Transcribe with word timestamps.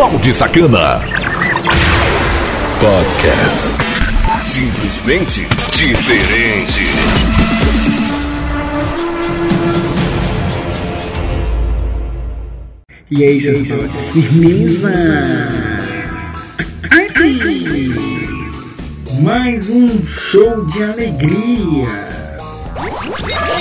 Balde 0.00 0.32
Sacana. 0.32 0.98
Podcast. 2.80 3.68
Simplesmente 4.40 5.46
diferente. 5.76 6.86
E 13.10 13.24
aí, 13.24 13.42
seus? 13.42 13.68
Firmeza! 14.14 14.88
Aqui! 16.84 17.94
Mais 19.20 19.68
um 19.68 20.06
show 20.06 20.64
de 20.64 20.82
alegria! 20.82 21.84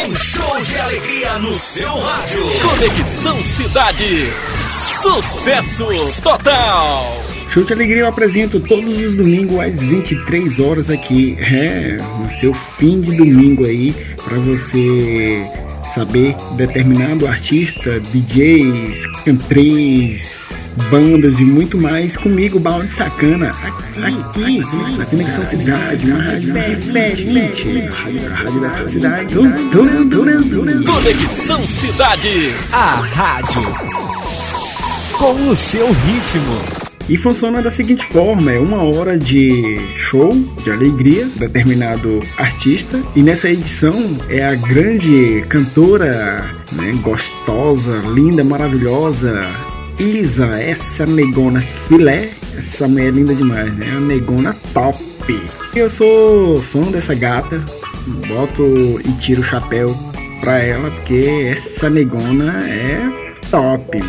Um 0.07 0.15
show 0.15 0.63
de 0.63 0.79
alegria 0.79 1.37
no 1.39 1.53
seu 1.53 1.99
rádio. 1.99 2.45
Conexão 2.61 3.43
Cidade. 3.43 4.29
Sucesso 4.79 5.85
total. 6.23 7.05
Show 7.51 7.63
de 7.63 7.73
Alegria 7.73 8.01
eu 8.01 8.07
apresento 8.07 8.59
todos 8.59 8.97
os 8.97 9.15
domingos 9.15 9.59
às 9.59 9.73
23 9.73 10.59
horas 10.59 10.89
aqui. 10.89 11.37
É, 11.39 11.97
no 11.97 12.31
seu 12.39 12.53
fim 12.53 13.01
de 13.01 13.17
domingo 13.17 13.65
aí, 13.65 13.93
para 14.23 14.37
você 14.37 15.45
saber 15.93 16.35
determinado 16.55 17.27
artista, 17.27 17.99
DJs, 17.99 19.05
cantrês, 19.25 20.39
bandas 20.89 21.39
e 21.39 21.43
muito 21.43 21.77
mais 21.77 22.15
comigo, 22.15 22.59
Balde 22.59 22.91
Sacana, 22.93 23.49
aqui, 23.49 24.61
aqui 24.61 24.97
na 24.97 25.05
Conexão 25.05 25.47
Cidade, 25.47 26.11
uma 26.11 26.21
rádio 26.21 26.53
da 28.61 28.75
sua 28.77 28.89
cidade. 28.89 29.35
Conexão 30.85 31.67
Cidade, 31.67 32.53
a 32.71 32.95
rádio 32.95 34.28
com 35.19 35.49
o 35.49 35.55
seu 35.55 35.85
ritmo. 35.85 36.89
E 37.09 37.17
funciona 37.17 37.61
da 37.61 37.69
seguinte 37.69 38.05
forma: 38.07 38.51
é 38.51 38.59
uma 38.59 38.83
hora 38.83 39.17
de 39.17 39.77
show, 39.97 40.31
de 40.63 40.71
alegria, 40.71 41.27
determinado 41.35 42.21
artista. 42.37 42.99
E 43.15 43.21
nessa 43.21 43.49
edição 43.49 43.93
é 44.29 44.45
a 44.45 44.55
grande 44.55 45.43
cantora, 45.49 46.49
né, 46.71 46.97
gostosa, 47.01 48.01
linda, 48.13 48.43
maravilhosa, 48.43 49.41
Isa, 49.99 50.45
essa 50.61 51.05
negona 51.05 51.59
filé. 51.59 52.29
Essa 52.57 52.87
mulher 52.87 53.07
é 53.07 53.11
linda 53.11 53.35
demais, 53.35 53.73
né? 53.75 53.93
A 53.97 53.99
negona 53.99 54.55
top. 54.73 55.41
Eu 55.75 55.89
sou 55.89 56.61
fã 56.61 56.81
dessa 56.83 57.13
gata, 57.13 57.61
boto 58.27 58.63
e 59.05 59.11
tiro 59.19 59.41
o 59.41 59.45
chapéu 59.45 59.95
pra 60.39 60.59
ela, 60.59 60.89
porque 60.91 61.53
essa 61.55 61.89
negona 61.89 62.59
é 62.67 63.33
top. 63.49 64.01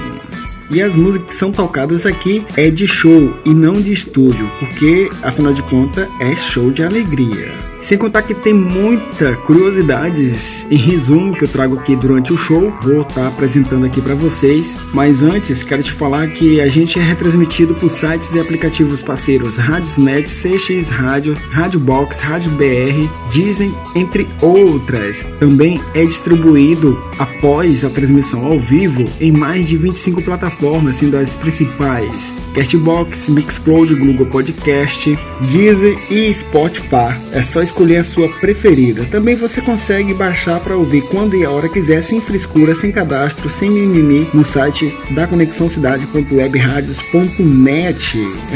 E 0.71 0.81
as 0.81 0.95
músicas 0.95 1.29
que 1.29 1.35
são 1.35 1.51
tocadas 1.51 2.07
aqui 2.07 2.45
é 2.57 2.71
de 2.71 2.87
show 2.87 3.35
e 3.45 3.53
não 3.53 3.73
de 3.73 3.93
estúdio, 3.93 4.49
porque 4.61 5.11
afinal 5.23 5.53
de 5.53 5.63
contas 5.65 6.09
é 6.21 6.37
show 6.37 6.71
de 6.71 6.85
alegria. 6.85 7.70
Sem 7.83 7.99
contar 7.99 8.23
que 8.23 8.35
tem 8.35 8.53
muita 8.53 9.35
curiosidades 9.37 10.65
em 10.71 10.77
resumo 10.77 11.35
que 11.35 11.45
eu 11.45 11.49
trago 11.49 11.79
aqui 11.79 11.97
durante 11.97 12.33
o 12.33 12.37
show, 12.37 12.73
vou 12.83 13.03
estar 13.03 13.27
apresentando 13.27 13.87
aqui 13.87 14.01
para 14.01 14.15
vocês. 14.15 14.79
Mas 14.93 15.23
antes, 15.23 15.63
quero 15.63 15.83
te 15.83 15.93
falar 15.93 16.29
que 16.29 16.61
a 16.61 16.69
gente 16.69 16.99
é 16.99 17.03
retransmitido 17.03 17.75
por 17.75 17.91
sites 17.91 18.33
e 18.35 18.41
aplicativos 18.41 19.01
parceiros 19.01 19.57
Radiosnet, 19.57 20.29
CX 20.29 20.89
Rádio, 20.89 21.35
Rádio 21.51 21.81
Box, 21.81 22.19
Rádio 22.19 22.51
BR, 22.53 23.09
Dizem, 23.33 23.75
entre 23.95 24.27
outras. 24.41 25.25
Também 25.39 25.81
é 25.95 26.05
distribuído 26.05 27.01
após 27.19 27.85
a 27.85 27.91
transmissão 27.91 28.47
ao 28.47 28.59
vivo 28.59 29.05
em 29.21 29.33
mais 29.33 29.67
de 29.67 29.77
25 29.77 30.23
plataformas, 30.23 30.97
sendo 30.97 31.17
as 31.17 31.35
principais 31.35 32.40
Castbox, 32.55 33.29
Mixcloud, 33.29 33.95
Google 33.95 34.27
Podcast, 34.27 35.19
Deezer 35.51 35.97
e 36.11 36.33
Spotify. 36.33 37.15
É 37.33 37.43
só 37.43 37.61
escolher 37.61 37.99
a 37.99 38.05
sua 38.05 38.29
preferida. 38.29 39.05
Também 39.07 39.35
você 39.37 39.61
consegue 39.61 40.15
baixar 40.15 40.61
para 40.61 40.77
ouvir 40.77 41.03
quando 41.09 41.37
e 41.37 41.45
a 41.45 41.51
hora 41.51 41.69
quiser, 41.69 42.01
sem 42.03 42.21
frescura, 42.21 42.75
sem 42.75 42.91
cadastro, 42.93 43.51
sem 43.51 43.71
mimimi, 43.71 44.27
no 44.33 44.45
site 44.45 44.95
da 45.11 45.27
conexãocidade.webradios.net. 45.27 48.01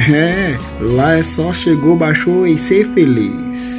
É, 0.15 0.56
lá 0.81 1.19
é 1.19 1.22
só 1.22 1.53
chegou, 1.53 1.97
baixou 1.97 2.47
e 2.47 2.59
ser 2.59 2.87
feliz. 2.93 3.74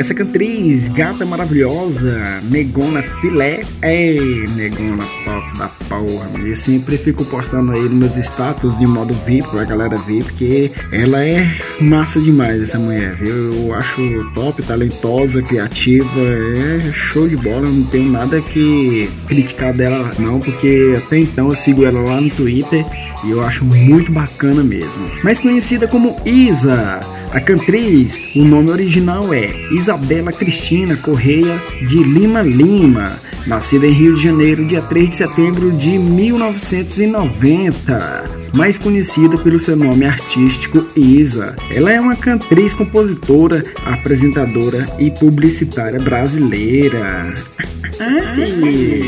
Essa 0.00 0.14
cantriz, 0.14 0.88
gata 0.88 1.26
maravilhosa, 1.26 2.40
negona 2.50 3.02
filé. 3.20 3.60
Ei, 3.82 4.46
negona 4.56 5.04
top 5.26 5.58
da 5.58 5.68
porra. 5.90 6.26
Eu 6.42 6.56
sempre 6.56 6.96
fico 6.96 7.22
postando 7.26 7.72
aí 7.72 7.82
nos 7.82 7.92
meus 7.92 8.16
status 8.16 8.78
de 8.78 8.86
modo 8.86 9.12
VIP 9.26 9.46
pra 9.50 9.62
galera 9.64 9.98
ver, 9.98 10.24
porque 10.24 10.70
ela 10.90 11.22
é 11.22 11.46
massa 11.82 12.18
demais, 12.18 12.62
essa 12.62 12.78
mulher, 12.78 13.12
viu? 13.12 13.66
Eu 13.66 13.74
acho 13.74 14.32
top, 14.32 14.62
talentosa, 14.62 15.42
criativa, 15.42 16.08
é 16.18 16.80
show 16.94 17.28
de 17.28 17.36
bola. 17.36 17.68
Não 17.68 17.84
tenho 17.84 18.10
nada 18.10 18.40
que 18.40 19.06
criticar 19.28 19.74
dela, 19.74 20.10
não, 20.18 20.40
porque 20.40 20.94
até 20.96 21.18
então 21.18 21.50
eu 21.50 21.56
sigo 21.56 21.84
ela 21.84 22.00
lá 22.00 22.22
no 22.22 22.30
Twitter 22.30 22.86
e 23.22 23.32
eu 23.32 23.44
acho 23.44 23.66
muito 23.66 24.10
bacana 24.10 24.62
mesmo. 24.62 25.10
Mais 25.22 25.38
conhecida 25.38 25.86
como 25.86 26.16
Isa. 26.24 27.19
A 27.32 27.40
cantriz, 27.40 28.18
o 28.34 28.44
nome 28.44 28.72
original 28.72 29.32
é 29.32 29.46
Isabela 29.72 30.32
Cristina 30.32 30.96
Correia 30.96 31.62
de 31.78 32.02
Lima 32.02 32.42
Lima, 32.42 33.20
nascida 33.46 33.86
em 33.86 33.92
Rio 33.92 34.16
de 34.16 34.24
Janeiro, 34.24 34.64
dia 34.64 34.82
3 34.82 35.10
de 35.10 35.14
setembro 35.14 35.70
de 35.70 35.96
1990, 35.96 38.24
mais 38.52 38.76
conhecida 38.78 39.38
pelo 39.38 39.60
seu 39.60 39.76
nome 39.76 40.06
artístico 40.06 40.84
Isa. 40.96 41.54
Ela 41.70 41.92
é 41.92 42.00
uma 42.00 42.16
cantriz, 42.16 42.74
compositora, 42.74 43.64
apresentadora 43.84 44.88
e 44.98 45.12
publicitária 45.12 46.00
brasileira. 46.00 47.32
Ai, 48.00 49.02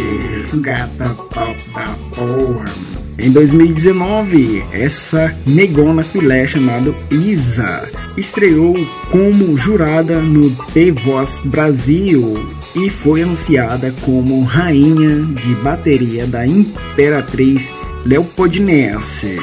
gata 0.60 1.08
top 1.34 1.56
da 1.74 1.88
porra. 2.14 2.91
Em 3.22 3.30
2019, 3.30 4.64
essa 4.72 5.32
negona 5.46 6.02
filé 6.02 6.44
chamada 6.44 6.92
Isa 7.08 7.88
estreou 8.16 8.74
como 9.12 9.56
jurada 9.56 10.20
no 10.20 10.50
The 10.74 10.90
Voice 10.90 11.40
Brasil 11.46 12.44
e 12.74 12.90
foi 12.90 13.22
anunciada 13.22 13.94
como 14.04 14.42
rainha 14.42 15.22
de 15.22 15.54
bateria 15.62 16.26
da 16.26 16.44
Imperatriz 16.44 17.62
Leopoldinense. 18.04 19.38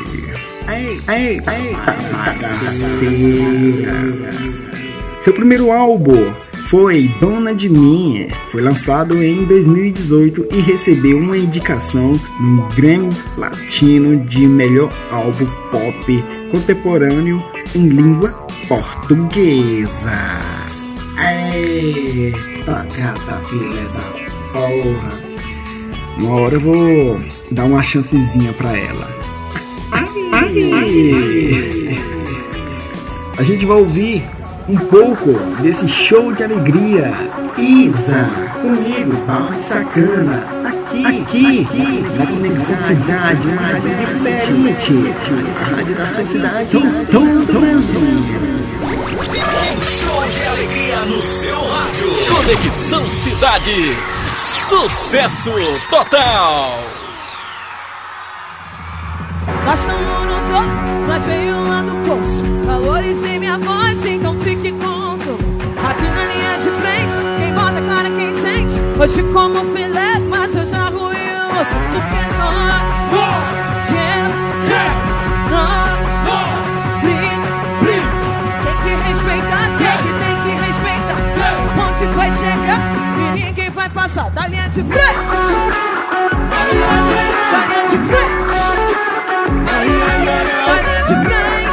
Ai, 0.68 1.00
ai, 1.08 1.40
ai, 1.48 1.78
Seu 5.22 5.32
primeiro 5.32 5.72
álbum 5.72 6.34
foi 6.70 7.08
Dona 7.20 7.54
de 7.56 7.68
Mim, 7.68 8.28
foi 8.52 8.62
lançado 8.62 9.24
em 9.24 9.44
2018 9.44 10.50
e 10.52 10.62
recebeu 10.62 11.18
uma 11.18 11.36
indicação 11.36 12.14
no 12.40 12.62
Grammy 12.76 13.10
Latino 13.36 14.24
de 14.24 14.46
melhor 14.46 14.92
álbum 15.10 15.48
pop 15.72 16.24
contemporâneo 16.52 17.44
em 17.74 17.88
língua 17.88 18.30
portuguesa. 18.68 20.12
Eita, 21.52 22.86
gata 22.96 23.42
filha 23.48 23.88
da 23.90 24.02
porra. 24.54 25.10
Uma 26.22 26.36
hora 26.36 26.54
eu 26.54 26.62
vou 26.62 27.20
dar 27.50 27.66
uma 27.66 27.82
chancezinha 27.82 28.54
pra 28.54 28.78
ela. 28.78 29.10
A 33.40 33.44
gente 33.44 33.66
vai 33.66 33.78
ouvir 33.78 34.22
um 34.70 34.78
pouco 34.78 35.32
desse 35.62 35.88
show 35.88 36.32
de 36.32 36.44
alegria. 36.44 37.12
Isa, 37.58 38.30
comigo, 38.62 39.18
Balde 39.26 39.64
Sacana, 39.64 40.44
aqui, 40.68 41.06
aqui, 41.06 41.68
aqui 41.68 42.06
na 42.18 42.28
Conexão 42.28 42.78
Cidade, 42.88 43.48
uma 43.48 43.62
rádio 43.62 43.96
diferente, 43.98 44.94
a 45.60 45.76
rádio 45.76 45.96
da 45.96 46.06
sua 46.06 46.26
cidade, 46.28 46.70
Tom, 46.72 46.82
Tom, 47.12 47.26
Um 49.66 49.82
show 49.82 50.30
de 50.30 50.44
alegria 50.48 51.00
no 51.06 51.22
seu 51.22 51.60
rádio. 51.68 52.10
Conexão 52.36 53.10
Cidade. 53.10 53.96
Sucesso 54.70 55.52
total. 55.90 57.00
Nós 59.66 59.80
estamos 59.80 60.26
no 60.26 60.40
topo, 60.52 61.08
nós 61.08 61.24
veio 61.24 61.64
lá 61.68 61.82
do 61.82 61.96
poço. 62.08 62.50
Valores 62.66 63.24
em 63.24 63.40
minha 63.40 63.58
voz, 63.58 63.79
Hoje 69.00 69.24
como 69.32 69.64
filé, 69.74 70.20
mas 70.28 70.54
eu 70.54 70.66
já 70.66 70.90
ruí 70.90 71.16
o 71.16 71.62
osso. 71.62 71.78
Porque 71.90 72.22
nós, 72.38 72.84
yeah, 73.94 74.28
nós, 75.50 76.04
briga, 77.02 77.50
Tem 78.66 78.76
que 78.84 78.92
respeitar, 79.08 79.66
tem 79.78 79.96
que, 80.04 80.12
tem 80.20 80.36
que 80.44 80.52
respeitar. 80.66 81.20
O 81.64 81.70
ponte 81.78 82.04
vai 82.14 82.30
chegar 82.34 82.82
e 83.18 83.42
ninguém 83.42 83.70
vai 83.70 83.90
passar 83.90 84.30
da 84.32 84.48
linha 84.48 84.68
de 84.68 84.84
frente. 84.84 85.20
Da 86.50 86.60
linha 86.66 87.00
de 87.90 87.98
frente. 88.10 88.52
Na 89.64 89.78
linha 89.86 91.04
de 91.08 91.16
frente. 91.24 91.69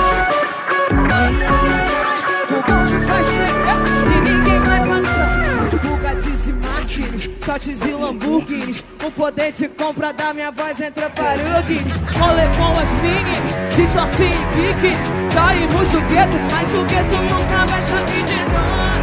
Shots 7.46 7.68
e 7.68 7.92
Lamborghinis. 7.92 8.84
O 9.04 9.10
poder 9.12 9.52
de 9.52 9.68
compra 9.68 10.12
da 10.12 10.34
minha 10.34 10.50
voz 10.50 10.80
entra 10.80 11.08
para 11.10 11.34
o 11.34 11.62
Guinness. 11.62 11.96
Rolê 12.18 12.48
com 12.56 12.72
as 12.72 12.90
meninas, 13.02 13.76
de 13.76 13.86
short 13.92 14.20
e 14.20 14.30
biquíni. 14.56 14.96
Saímos 15.32 15.88
do 15.90 16.00
gueto, 16.08 16.36
mas 16.50 16.74
o 16.74 16.84
gueto 16.84 17.16
nunca 17.22 17.66
vai 17.66 17.82
saber 17.82 18.24
de 18.24 18.34
nós. 18.50 18.96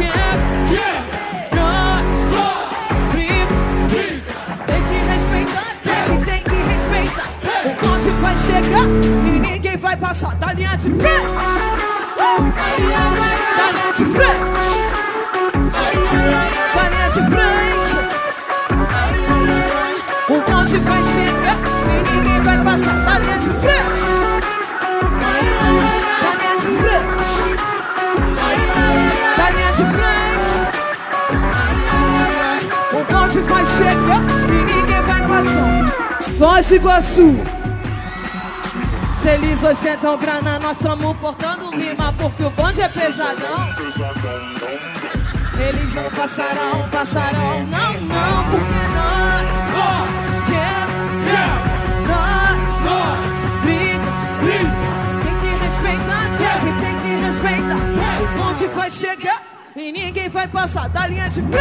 Yeah, 0.00 0.36
nós, 1.54 2.06
briga. 3.12 3.46
Tem 4.66 4.82
que 4.82 4.96
respeitar, 5.12 5.70
tem 5.84 6.00
que, 6.18 6.24
tem 6.24 6.42
que 6.42 6.56
respeitar. 6.72 7.28
O 7.66 7.70
bonde 7.84 8.10
vai 8.22 8.36
chegar 8.38 8.86
e 9.26 9.38
ninguém 9.38 9.76
vai 9.76 9.96
passar 9.96 10.34
da 10.36 10.52
linha 10.54 10.76
de 10.76 10.88
frente. 10.88 11.00
Da 13.56 13.70
linha 13.70 13.92
de 13.94 14.04
frente. 14.06 14.85
Bonde 20.76 20.88
vai 20.88 21.02
chegar 21.04 21.56
e 21.88 21.96
ninguém 22.04 22.40
vai 22.42 22.58
passar 22.62 22.96
da 23.06 23.18
linha 23.18 23.38
de 23.38 23.48
frente. 23.60 23.96
Da 26.20 26.32
linha 26.36 26.56
de 26.60 26.66
frente. 26.76 27.24
Da 29.38 29.46
linha 29.50 29.72
de 29.72 29.84
frente. 29.96 30.52
O 32.92 32.94
bonde 33.10 33.40
vai 33.40 33.64
chegar 33.64 34.22
e 34.50 34.56
ninguém 34.64 35.00
vai 35.00 35.22
passar. 35.26 35.84
Do 36.36 36.74
Iguaçu. 36.74 37.30
Se 39.22 39.28
eles 39.30 39.62
ostentam 39.64 40.18
grana, 40.18 40.58
nós 40.58 40.76
estamos 40.76 41.16
portando 41.16 41.70
rima 41.70 42.12
porque 42.18 42.44
o 42.44 42.50
bonde 42.50 42.82
é 42.82 42.88
pesadão. 42.90 43.70
Eles 45.58 45.94
não 45.94 46.10
passarão, 46.10 46.86
passarão, 46.92 47.64
não, 47.64 47.94
não, 47.94 48.44
porque 48.50 48.88
nós, 48.94 49.46
yeah, 49.74 50.15
bonde 58.66 58.74
vai 58.74 58.90
chegar 58.90 59.42
e 59.76 59.92
ninguém 59.92 60.28
vai 60.28 60.48
passar 60.48 60.88
da 60.88 61.06
linha 61.06 61.30
de 61.30 61.40
frente. 61.42 61.54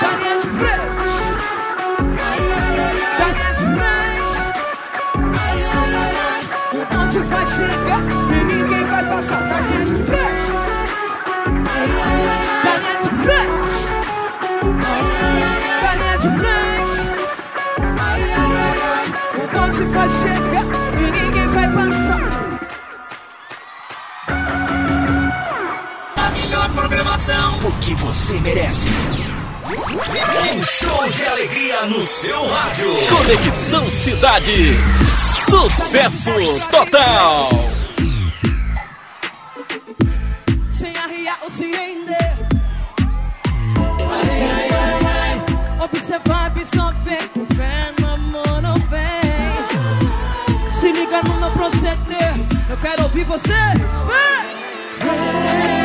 Da 0.00 0.08
linha 0.18 0.40
de 0.40 0.48
frente. 0.58 0.94
Da 3.18 3.26
linha 3.28 3.50
de 3.54 3.64
frente. 3.76 4.22
O 6.72 6.76
bonde 6.94 7.18
vai 7.18 7.46
chegar 7.46 8.00
e 8.30 8.44
ninguém 8.44 8.84
vai 8.86 9.04
passar 9.04 9.42
da 9.42 9.60
linha 9.60 9.84
de 9.84 10.02
frente. 10.04 10.50
Da 12.64 12.72
linha 12.78 12.96
de 13.02 13.08
frente. 13.22 13.68
Da 15.82 15.90
linha 15.94 16.16
de 16.18 16.28
frente. 16.38 16.98
O 19.36 19.40
bonde 19.52 19.84
vai 19.84 20.08
chegar 20.08 20.27
programação, 26.78 27.58
o 27.64 27.72
que 27.80 27.92
você 27.94 28.34
merece. 28.34 28.88
Um 30.54 30.62
show 30.62 31.10
de 31.10 31.26
alegria 31.26 31.86
no 31.86 32.00
seu 32.02 32.48
rádio. 32.48 32.94
Conexão 33.16 33.90
Cidade. 33.90 34.76
Sucesso 35.50 36.30
total. 36.70 37.48
sem 40.70 40.96
arriar 40.96 41.40
ou 41.42 41.50
se 41.50 41.66
render. 41.66 42.36
Ai, 44.10 44.40
ai, 44.40 44.68
ai, 44.70 45.00
ai. 45.04 45.42
Observar, 45.84 46.46
absorver, 46.46 47.28
com 47.34 47.44
fé 47.56 47.92
no 48.00 48.08
amor 48.08 48.62
não 48.62 48.76
vem. 48.76 49.68
Se 50.80 50.92
liga 50.92 51.20
no 51.24 51.40
meu 51.40 51.50
proceder, 51.50 52.34
eu 52.70 52.76
quero 52.76 53.02
ouvir 53.02 53.24
vocês. 53.24 53.80
Vem! 54.06 54.46
Vem 55.00 55.77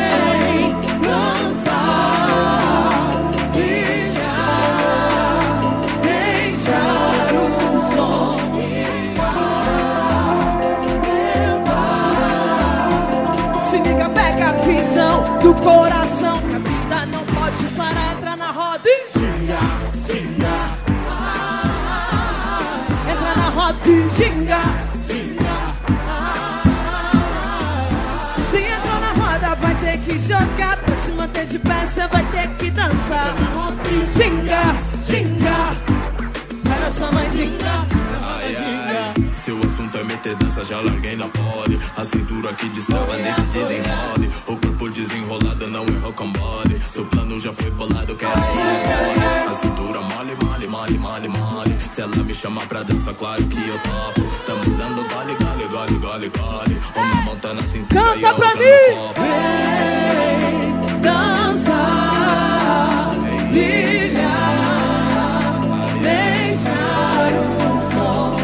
do 15.44 15.54
coração. 15.56 16.40
Que 16.40 16.56
a 16.56 16.60
vida 16.60 17.06
não 17.08 17.26
pode 17.26 17.64
parar, 17.76 18.14
entra 18.14 18.36
na 18.36 18.52
roda 18.52 18.90
e 18.90 19.10
ginga, 19.12 19.60
ginga. 20.08 20.58
Entra 23.12 23.36
na 23.36 23.50
roda 23.50 23.90
e 23.90 24.10
ginga. 24.18 24.62
Se 28.50 28.58
entrou 28.58 29.00
na 29.00 29.12
roda, 29.12 29.56
vai 29.56 29.76
ter 29.76 29.98
que 30.00 30.18
jogar. 30.20 30.78
Pra 30.78 30.96
se 30.96 31.12
manter 31.12 31.46
de 31.46 31.60
pé, 31.60 31.88
você 31.88 32.08
vai 32.08 32.24
ter 32.26 32.48
que 32.56 32.72
dançar. 32.72 33.36
Vai 36.64 36.80
na 36.80 36.92
sua 36.92 37.12
mãe, 37.12 37.30
ginga. 37.32 37.86
Ai, 38.24 38.83
dança, 40.36 40.64
já 40.66 40.80
larguei 40.82 41.16
na 41.16 41.28
pole. 41.30 41.80
A 41.98 42.04
cintura 42.04 42.54
que 42.54 42.68
destrava 42.70 43.16
nesse 43.18 43.42
desenrole. 43.42 44.30
O 44.48 44.58
corpo 44.58 44.90
desenrolado 44.90 45.68
não 45.68 45.86
é 45.86 45.98
rocambole. 46.00 46.80
Seu 46.92 47.06
plano 47.06 47.40
já 47.40 47.54
foi 47.54 47.72
bolado, 47.72 48.16
quero 48.16 48.32
que 48.32 48.40
rebole. 48.40 49.48
A 49.50 49.54
cintura 49.56 50.02
mole, 50.02 50.36
mole, 50.44 50.68
mole, 50.68 50.98
mole, 50.98 51.28
mole. 51.30 51.78
Se 51.92 52.02
ela 52.02 52.16
me 52.18 52.34
chamar 52.34 52.68
pra 52.68 52.84
dança, 52.84 53.14
claro 53.14 53.44
que 53.48 53.68
eu 53.68 53.80
topo. 53.80 54.22
Tamo 54.46 54.64
dando 54.78 55.04
gole, 55.08 55.36
gole, 55.36 55.68
gole, 55.68 55.98
gole, 56.00 56.30
gole. 56.30 56.82
Uma 56.96 57.22
mão 57.22 57.36
tá 57.38 57.54
na 57.54 57.64
cintura 57.64 58.02
Canta 58.04 58.18
e 58.18 58.26
a 58.26 58.34
pra 58.34 58.48
outra 58.48 58.60
mim. 58.60 58.66
no 58.96 59.08
copo. 59.08 59.22
Vem 59.22 60.74
dançar, 61.02 63.16
brilhar, 63.52 64.24
deixar 66.02 67.32
o 67.34 67.36
som 67.94 68.36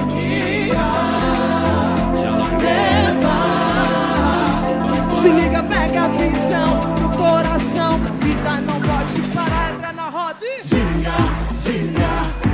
liga, 5.99 6.05
pega 6.05 6.05
a 6.05 6.07
visão 6.07 6.79
do 6.95 7.09
coração. 7.17 7.99
Vida 8.19 8.61
não 8.61 8.79
pode 8.81 9.21
parar, 9.33 9.73
entra 9.73 9.93
na 9.93 10.09
roda 10.09 10.39
e 10.41 10.61
ginga, 10.63 11.15
ginga. 11.63 12.09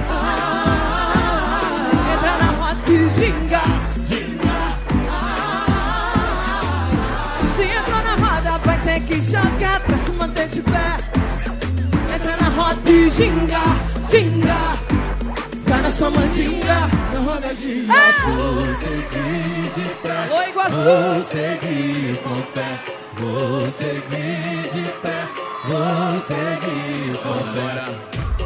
Ah, 0.09 1.53
entra 2.13 2.37
na 2.37 2.51
roda 2.51 2.91
e 2.91 3.09
ginga, 3.09 3.61
ginga. 4.09 4.57
Se 7.55 7.63
entrou 7.63 8.01
na 8.03 8.15
roda, 8.15 8.57
vai 8.59 8.79
ter 8.79 8.99
que 9.01 9.21
jogar 9.21 9.79
pra 9.81 9.97
se 9.97 10.11
manter 10.11 10.47
de 10.47 10.61
pé. 10.61 10.97
Entra 12.15 12.37
na 12.37 12.49
roda 12.49 12.89
e 12.89 13.09
ginga, 13.09 13.61
ginga. 14.09 14.77
Vai 15.67 15.81
na 15.81 15.91
sua 15.91 16.09
mandinga, 16.11 16.89
na 17.13 17.19
roda 17.19 17.55
ginga. 17.55 17.93
Ah! 17.93 18.25
Oi, 20.31 20.49
Iguaçu. 20.49 20.75
Vou 20.75 21.25
seguir 21.25 22.17
com 22.23 22.35
fé, 22.53 22.79
vou 23.17 23.61
seguir 23.71 24.69
de 24.73 24.91
pé, 25.01 25.27
vou 25.65 26.21
seguir 26.27 27.13
fé. 27.13 27.49
Agora, 27.49 27.85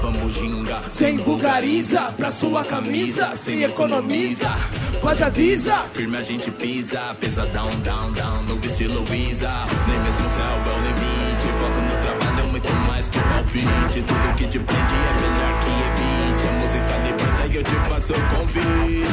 vamos 0.01 0.33
gingar. 0.33 0.83
Sem 0.91 1.17
vulgariza 1.17 2.13
pra 2.17 2.31
sua 2.31 2.63
camisa, 2.63 3.35
sem 3.35 3.63
economiza, 3.63 4.55
pode 5.01 5.23
avisa. 5.23 5.85
Firme 5.93 6.17
a 6.17 6.23
gente 6.23 6.51
pisa, 6.51 7.15
pesadão, 7.19 7.69
down, 7.81 8.11
down, 8.13 8.43
no 8.43 8.59
estilo 8.65 9.03
Visa. 9.05 9.51
Nem 9.87 9.99
mesmo 9.99 10.19
o 10.19 10.29
céu 10.35 10.55
é 10.65 10.77
o 10.77 10.81
limite. 10.81 11.47
Foco 11.59 11.81
no 11.81 12.01
trabalho 12.01 12.39
é 12.39 12.43
muito 12.51 12.73
mais 12.87 13.09
que 13.09 13.19
palpite. 13.19 14.01
Tudo 14.03 14.35
que 14.37 14.47
te 14.47 14.59
prende 14.59 14.93
é 14.93 15.13
melhor 15.21 15.59
que 15.63 15.71
evite. 15.89 16.43
A 16.47 16.51
música 16.53 16.93
liberta 17.05 17.45
e 17.47 17.55
eu 17.55 17.63
te 17.63 17.75
faço 17.89 18.13
o 18.13 18.21
convite. 18.35 19.07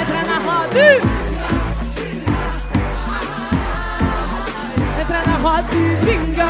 Entra 0.00 0.22
na 0.24 0.38
roda. 0.38 1.29
Na 5.26 5.36
roda 5.36 5.74
e 5.74 5.96
ginga. 5.96 6.48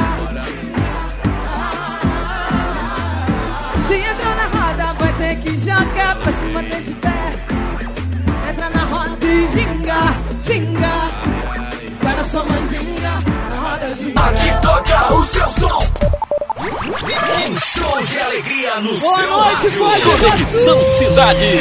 Se 3.87 3.95
entra 3.95 4.35
na 4.35 4.47
roda, 4.47 4.93
vai 4.99 5.13
ter 5.15 5.37
que 5.37 5.59
jogar 5.59 6.17
pra 6.17 6.33
se 6.33 6.47
manter 6.47 6.83
de 6.83 6.93
pé. 6.95 7.33
Entra 8.49 8.71
na 8.71 8.85
roda 8.85 9.27
e 9.27 9.49
ginga, 9.53 10.15
ginga. 10.47 11.11
Vai 12.03 12.17
na 12.17 12.25
sua 12.25 12.45
mandinga, 12.45 13.13
na 13.51 13.57
roda 13.61 13.95
ginga. 13.95 14.21
Aqui 14.21 14.51
toca 14.63 15.15
o 15.15 15.25
seu 15.25 15.49
som. 15.51 15.81
Um 17.49 17.57
show 17.57 18.05
de 18.05 18.21
alegria 18.21 18.81
no 18.81 18.99
Boa 18.99 19.19
seu 19.19 19.31
noite, 19.31 19.69
rádio. 19.79 20.19
Conexão 20.19 20.85
Cidade. 20.99 21.57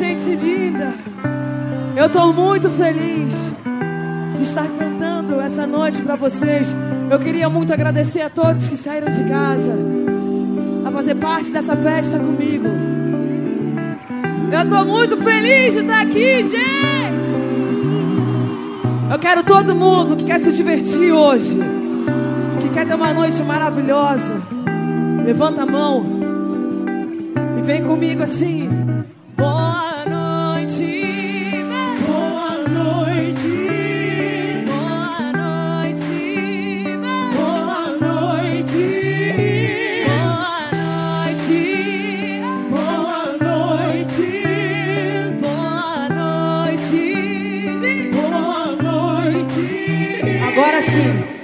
gente 0.00 0.34
linda. 0.34 0.94
Eu 1.94 2.06
estou 2.06 2.32
muito 2.32 2.70
feliz 2.70 3.34
de 4.34 4.42
estar 4.44 4.66
cantando 4.66 5.38
essa 5.40 5.66
noite 5.66 6.00
para 6.00 6.16
vocês. 6.16 6.74
Eu 7.10 7.18
queria 7.18 7.50
muito 7.50 7.70
agradecer 7.72 8.22
a 8.22 8.30
todos 8.30 8.66
que 8.66 8.76
saíram 8.78 9.12
de 9.12 9.22
casa 9.24 9.76
a 10.86 10.90
fazer 10.90 11.16
parte 11.16 11.50
dessa 11.50 11.76
festa 11.76 12.18
comigo. 12.18 12.66
Eu 14.50 14.62
estou 14.62 14.84
muito 14.86 15.18
feliz 15.18 15.74
de 15.74 15.80
estar 15.80 16.00
aqui, 16.00 16.44
gente. 16.44 17.30
Eu 19.12 19.18
quero 19.18 19.44
todo 19.44 19.74
mundo 19.74 20.16
que 20.16 20.24
quer 20.24 20.40
se 20.40 20.50
divertir 20.52 21.12
hoje, 21.12 21.58
que 22.62 22.70
quer 22.70 22.86
ter 22.86 22.94
uma 22.94 23.12
noite 23.12 23.42
maravilhosa, 23.42 24.40
levanta 25.26 25.62
a 25.62 25.66
mão 25.66 26.06
e 27.58 27.62
vem 27.62 27.82
comigo 27.84 28.22
assim. 28.22 28.68
Bom. 29.36 29.69
Amazing. 50.90 51.39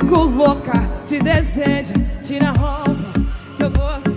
fico 0.00 0.24
louca, 0.24 0.72
te 1.06 1.20
desejo, 1.20 1.94
tira 2.22 2.48
a 2.48 2.52
roupa, 2.52 3.12
eu 3.60 3.70
vou. 3.70 4.13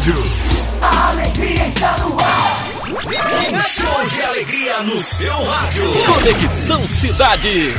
rádio. 0.00 0.22
Alegria 0.80 1.68
está 1.68 1.98
no 1.98 2.16
ar. 2.18 2.70
Um 3.52 3.60
show 3.60 4.08
de 4.08 4.22
alegria 4.22 4.82
no 4.82 4.98
seu 5.00 5.44
rádio. 5.44 5.84
Conexão 6.06 6.86
Cidade. 6.86 7.74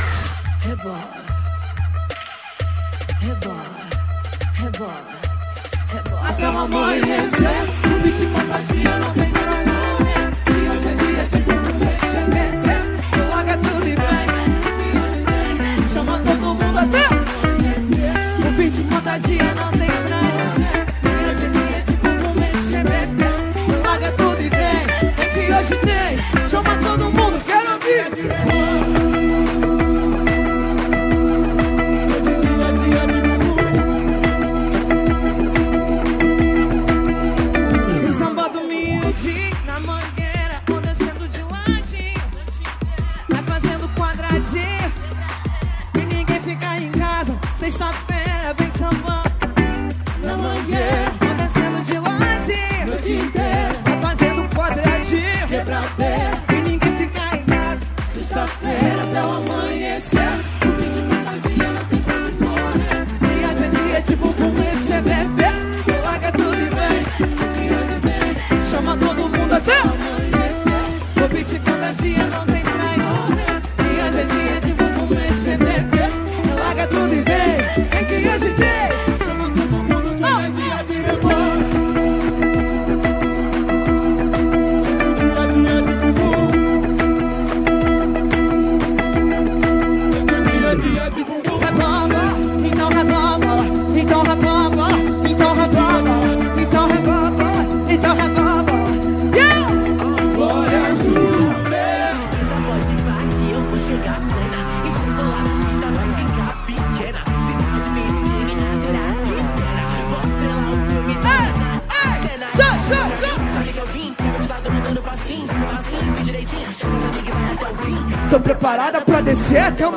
today. 25.72 26.21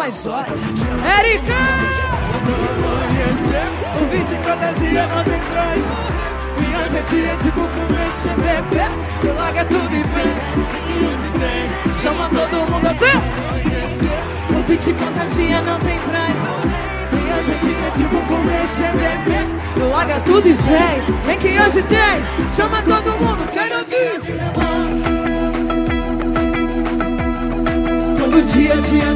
algumas 0.04 0.26
horas. 0.26 0.60
Érica! 1.18 1.54
O 3.96 4.04
bicho 4.06 4.36
contagia 4.36 5.06
não 5.06 5.24
tem 5.24 5.40
trás. 5.40 5.84
Minha 6.60 6.84
gente 6.90 7.24
é 7.24 7.36
tipo 7.42 7.60
começa 7.60 8.30
a 8.30 8.34
beber. 8.34 8.90
Tu 9.20 9.32
larga 9.34 9.60
é 9.60 9.64
tudo 9.64 9.94
e 9.94 10.02
vem. 10.02 10.34
Chama 12.02 12.28
todo 12.28 12.70
mundo 12.70 12.86
até. 12.86 13.12
O 14.50 14.62
bicho 14.64 14.94
contagia 14.94 15.62
não 15.62 15.78
tem 15.78 15.98
trás. 15.98 16.36
Minha 17.12 17.42
gente 17.42 17.72
é 17.72 17.90
tipo 17.96 18.16
começa 18.26 18.86
a 18.86 18.92
beber. 18.92 19.46
Tu 19.74 19.88
larga 19.88 20.12
é 20.14 20.20
tudo 20.20 20.48
e 20.48 20.52
vem. 20.52 21.02
Vem 21.24 21.38
que 21.38 21.60
hoje 21.60 21.82
tem. 21.84 22.22
Chama 22.54 22.82
todo 22.82 23.10
mundo, 23.18 23.48
quero 23.52 23.78
ouvir. 23.78 24.20
Todo 28.18 28.42
dia, 28.42 28.76
dia. 28.76 29.13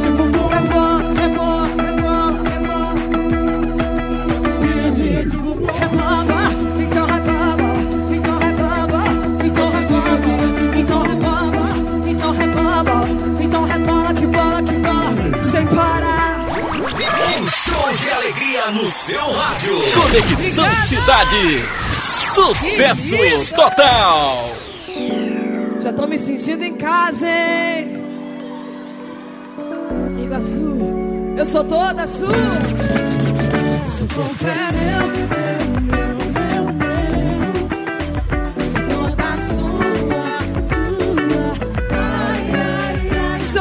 Conexão 20.10 20.74
Cidade. 20.86 21.62
Sucesso 22.34 23.54
total. 23.54 24.50
Já 25.80 25.92
tô 25.92 26.06
me 26.06 26.16
sentindo 26.16 26.64
em 26.64 26.76
casa, 26.76 27.26
hein? 27.28 27.98
Iguaçu, 30.24 30.78
eu 31.36 31.44
sou 31.44 31.62
toda 31.64 32.06
sua. 32.06 32.28
Sou 33.98 34.06
toda 34.08 34.72
meu, 34.72 35.06
meu, 35.08 35.28
meu. 35.92 36.88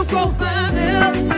corpo 0.06 0.44
é 0.46 0.72
meu 0.72 1.37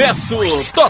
Sucesso 0.00 0.72
total. 0.72 0.89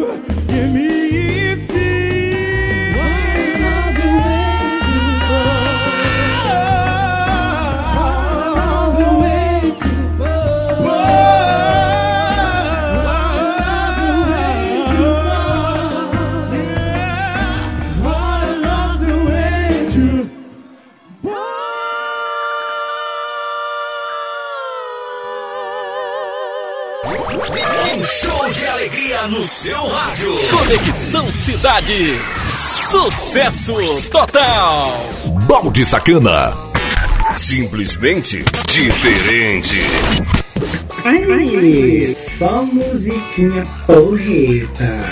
seu 29.61 29.87
rádio. 29.89 30.33
Conexão 30.49 31.31
Cidade. 31.31 32.17
Sucesso 32.89 33.75
total. 34.09 34.91
Balde 35.47 35.85
Sacana. 35.85 36.51
Simplesmente 37.37 38.43
diferente. 38.65 39.77
Aí, 41.05 42.17
só 42.39 42.63
musiquinha 42.63 43.63
porreta. 43.85 45.10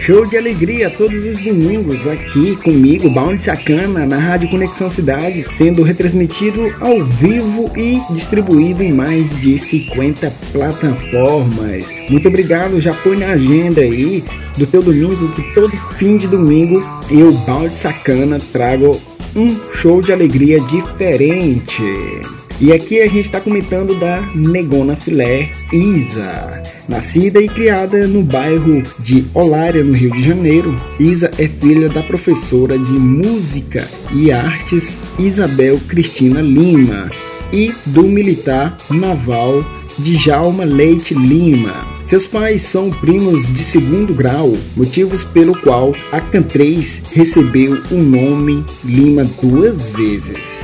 Show 0.00 0.24
de 0.24 0.38
alegria 0.38 0.88
todos 0.88 1.24
os 1.24 1.44
domingos 1.44 2.06
aqui 2.08 2.56
comigo, 2.56 3.10
Bound 3.10 3.42
Sacana, 3.42 4.06
na 4.06 4.16
Rádio 4.16 4.48
Conexão 4.48 4.90
Cidade, 4.90 5.44
sendo 5.58 5.82
retransmitido 5.82 6.74
ao 6.80 7.04
vivo 7.04 7.70
e 7.76 8.00
distribuído 8.14 8.82
em 8.82 8.92
mais 8.92 9.28
de 9.40 9.58
50 9.58 10.32
plataformas. 10.52 11.84
Muito 12.08 12.28
obrigado, 12.28 12.80
já 12.80 12.94
põe 12.94 13.18
na 13.18 13.32
agenda 13.32 13.82
aí 13.82 14.24
do 14.56 14.66
teu 14.66 14.82
domingo 14.82 15.28
que 15.32 15.54
todo 15.54 15.70
fim 15.94 16.16
de 16.16 16.26
domingo 16.26 16.82
eu, 17.10 17.30
Bound 17.32 17.70
Sacana, 17.70 18.40
trago 18.52 18.98
um 19.36 19.54
show 19.74 20.00
de 20.00 20.12
alegria 20.12 20.58
diferente. 20.60 22.39
E 22.60 22.74
aqui 22.74 23.00
a 23.00 23.08
gente 23.08 23.24
está 23.24 23.40
comentando 23.40 23.98
da 23.98 24.20
Negona 24.34 24.94
Filé 24.94 25.50
Isa. 25.72 26.62
Nascida 26.86 27.40
e 27.40 27.48
criada 27.48 28.06
no 28.06 28.22
bairro 28.22 28.82
de 28.98 29.24
Olária, 29.32 29.82
no 29.82 29.94
Rio 29.94 30.10
de 30.10 30.22
Janeiro, 30.22 30.78
Isa 30.98 31.30
é 31.38 31.48
filha 31.48 31.88
da 31.88 32.02
professora 32.02 32.78
de 32.78 32.92
música 32.92 33.88
e 34.12 34.30
artes 34.30 34.94
Isabel 35.18 35.80
Cristina 35.88 36.42
Lima 36.42 37.10
e 37.50 37.72
do 37.86 38.02
militar 38.02 38.76
naval 38.90 39.64
Djalma 39.98 40.64
Leite 40.64 41.14
Lima. 41.14 41.74
Seus 42.04 42.26
pais 42.26 42.62
são 42.62 42.90
primos 42.90 43.46
de 43.54 43.64
segundo 43.64 44.12
grau, 44.12 44.54
motivos 44.76 45.24
pelo 45.24 45.58
qual 45.60 45.94
a 46.12 46.20
Cantrês 46.20 47.00
recebeu 47.10 47.80
o 47.90 47.94
nome 47.94 48.62
Lima 48.84 49.24
duas 49.40 49.80
vezes. 49.90 50.59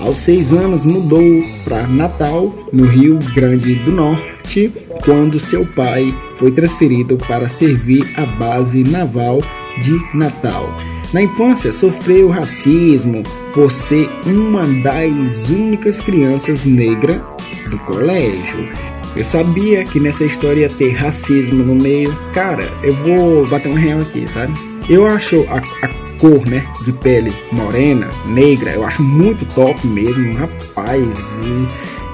Aos 0.00 0.16
seis 0.16 0.50
anos 0.50 0.82
mudou 0.82 1.42
para 1.62 1.86
Natal, 1.86 2.54
no 2.72 2.86
Rio 2.86 3.18
Grande 3.34 3.74
do 3.74 3.92
Norte, 3.92 4.72
quando 5.04 5.38
seu 5.38 5.66
pai 5.66 6.14
foi 6.38 6.50
transferido 6.50 7.18
para 7.18 7.50
servir 7.50 8.02
a 8.16 8.24
base 8.24 8.82
naval 8.82 9.42
de 9.82 10.16
Natal. 10.16 10.66
Na 11.12 11.20
infância 11.22 11.72
sofreu 11.72 12.30
racismo 12.30 13.22
por 13.52 13.72
ser 13.72 14.08
uma 14.26 14.64
das 14.82 15.50
únicas 15.50 16.00
crianças 16.00 16.64
negras 16.64 17.20
do 17.68 17.78
colégio. 17.80 18.68
Eu 19.14 19.24
sabia 19.24 19.84
que 19.84 20.00
nessa 20.00 20.24
história 20.24 20.60
ia 20.60 20.70
ter 20.70 20.92
racismo 20.94 21.62
no 21.62 21.74
meio. 21.74 22.16
Cara, 22.32 22.72
eu 22.82 22.94
vou 22.94 23.46
bater 23.48 23.68
um 23.68 23.74
real 23.74 24.00
aqui, 24.00 24.26
sabe? 24.28 24.52
Eu 24.88 25.06
acho 25.06 25.44
a, 25.48 25.58
a 25.84 26.09
cor, 26.20 26.46
né, 26.46 26.64
de 26.84 26.92
pele 26.92 27.32
morena, 27.50 28.08
negra, 28.26 28.72
eu 28.72 28.84
acho 28.84 29.02
muito 29.02 29.44
top 29.54 29.86
mesmo, 29.86 30.34
rapaz. 30.34 31.08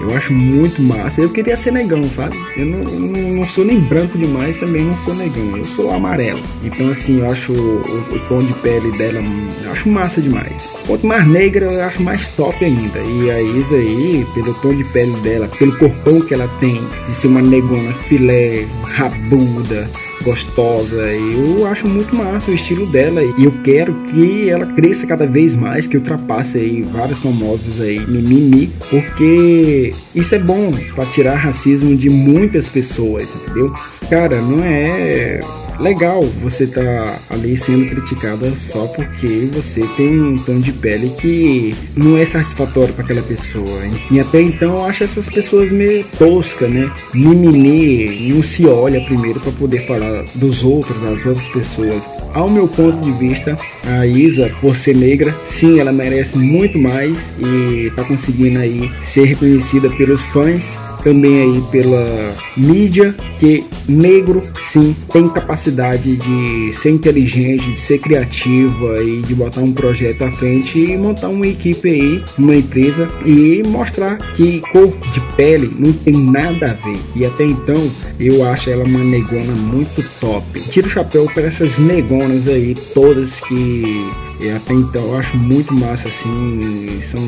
Eu 0.01 0.15
acho 0.15 0.33
muito 0.33 0.83
massa. 0.83 1.23
Eu 1.23 1.31
queria 1.31 1.57
ser 1.57 1.73
negão, 1.73 2.03
sabe? 2.05 2.37
Eu 2.57 2.67
não, 2.67 2.85
não, 2.85 3.31
não 3.37 3.49
sou 3.49 3.65
nem 3.65 3.81
branco 3.81 4.19
demais, 4.19 4.59
também 4.59 4.85
não 4.85 4.97
sou 5.05 5.15
negão. 5.15 5.57
Eu 5.57 5.65
sou 5.65 5.93
amarelo. 5.93 6.41
Então, 6.63 6.91
assim, 6.91 7.21
eu 7.21 7.31
acho 7.31 7.53
o, 7.53 7.81
o 8.13 8.19
tom 8.29 8.39
de 8.39 8.53
pele 8.55 8.91
dela, 8.99 9.21
eu 9.65 9.73
acho 9.73 9.89
massa 9.89 10.21
demais. 10.21 10.71
Quanto 10.87 11.07
mais 11.07 11.27
negra, 11.27 11.67
eu 11.67 11.83
acho 11.83 12.03
mais 12.03 12.29
top 12.37 12.65
ainda. 12.65 12.99
E 12.99 13.31
a 13.31 13.41
Isa 13.41 13.75
aí, 13.75 14.27
pelo 14.35 14.53
tom 14.55 14.75
de 14.75 14.85
pele 14.85 15.17
dela, 15.21 15.49
pelo 15.59 15.77
corpão 15.79 16.21
que 16.21 16.35
ela 16.35 16.49
tem, 16.61 16.81
de 17.09 17.15
ser 17.15 17.29
uma 17.29 17.41
negona 17.41 17.93
filé, 18.09 18.67
rabuda, 18.85 19.91
gostosa. 20.23 21.03
Eu 21.13 21.67
acho 21.67 21.87
muito 21.87 22.15
massa 22.15 22.51
o 22.51 22.55
estilo 22.55 22.87
dela 22.87 23.23
e 23.23 23.45
eu 23.45 23.53
quero 23.65 23.95
que 24.11 24.49
ela 24.49 24.67
cresça 24.67 25.07
cada 25.07 25.27
vez 25.27 25.55
mais, 25.55 25.87
que 25.87 25.97
ultrapasse 25.97 26.59
aí 26.59 26.83
vários 26.83 27.19
famosos 27.19 27.81
aí 27.81 28.01
mimimi, 28.07 28.71
porque 28.91 29.93
isso 30.15 30.35
é 30.35 30.39
bom 30.39 30.73
para 30.95 31.07
tirar 31.07 31.37
racismo 31.37 31.97
de 31.97 32.09
muitas 32.09 32.69
pessoas, 32.69 33.29
entendeu? 33.35 33.73
Cara, 34.09 34.41
não 34.41 34.65
é 34.65 35.41
legal 35.79 36.23
você 36.43 36.67
tá 36.67 37.19
ali 37.31 37.57
sendo 37.57 37.89
criticada 37.89 38.51
só 38.57 38.87
porque 38.87 39.49
você 39.53 39.81
tem 39.97 40.21
um 40.21 40.37
tom 40.37 40.59
de 40.61 40.73
pele 40.73 41.11
que 41.19 41.75
não 41.95 42.17
é 42.17 42.25
satisfatório 42.25 42.95
para 42.95 43.05
aquela 43.05 43.23
pessoa. 43.23 43.81
E 44.11 44.21
até 44.21 44.41
então 44.41 44.77
eu 44.77 44.85
acho 44.85 45.05
essas 45.05 45.29
pessoas 45.29 45.71
meio 45.71 46.05
tosca, 46.19 46.67
né? 46.67 46.91
Mimimi, 47.15 48.33
não 48.33 48.43
se 48.43 48.67
olha 48.67 49.01
primeiro 49.01 49.41
para 49.41 49.53
poder 49.53 49.87
falar 49.87 50.25
dos 50.35 50.65
outros, 50.65 51.01
das 51.01 51.25
outras 51.27 51.49
pessoas. 51.49 52.03
Ao 52.35 52.51
meu 52.51 52.69
ponto 52.69 52.99
de 53.01 53.13
vista, 53.13 53.57
a 53.85 54.07
Isa, 54.07 54.53
por 54.61 54.77
ser 54.77 54.95
negra, 54.95 55.35
sim, 55.47 55.81
ela 55.81 55.93
merece 55.93 56.37
muito 56.37 56.79
mais 56.79 57.17
e 57.39 57.91
tá 57.97 58.05
conseguindo 58.05 58.59
aí 58.59 58.91
ser 59.03 59.25
reconhecida 59.25 59.89
pelos 59.91 60.23
fãs 60.27 60.65
também 61.07 61.41
aí 61.41 61.63
pela 61.71 62.35
mídia, 62.57 63.15
que 63.39 63.65
negro 63.89 64.43
sim 64.73 64.97
tem 65.13 65.29
capacidade 65.29 66.17
de 66.17 66.75
ser 66.75 66.91
inteligente, 66.91 67.71
de 67.71 67.81
ser 67.81 68.01
criativa 68.01 69.01
e 69.01 69.23
de 69.23 69.33
botar 69.33 69.61
um 69.61 69.73
projeto 69.73 70.25
à 70.25 70.33
frente 70.33 70.77
e 70.77 70.97
montar 70.97 71.29
uma 71.29 71.47
equipe 71.47 71.89
aí, 71.89 72.25
uma 72.37 72.57
empresa 72.57 73.09
e 73.25 73.63
mostrar 73.69 74.17
que 74.33 74.59
cor 74.73 74.93
de 75.13 75.21
pele 75.37 75.71
não 75.79 75.93
tem 75.93 76.13
nada 76.13 76.73
a 76.73 76.73
ver. 76.73 76.99
E 77.15 77.25
até 77.25 77.45
então 77.45 77.89
eu 78.19 78.45
acho 78.45 78.69
ela 78.69 78.83
uma 78.85 79.05
negona 79.05 79.55
muito 79.55 80.05
top. 80.19 80.61
Tiro 80.73 80.89
o 80.89 80.91
chapéu 80.91 81.31
para 81.33 81.45
essas 81.45 81.79
negonas 81.79 82.49
aí, 82.49 82.75
todas 82.93 83.31
que 83.47 84.11
até 84.57 84.75
então 84.75 85.03
eu 85.03 85.19
acho 85.19 85.37
muito 85.37 85.73
massa 85.73 86.09
assim, 86.09 87.01
são 87.13 87.21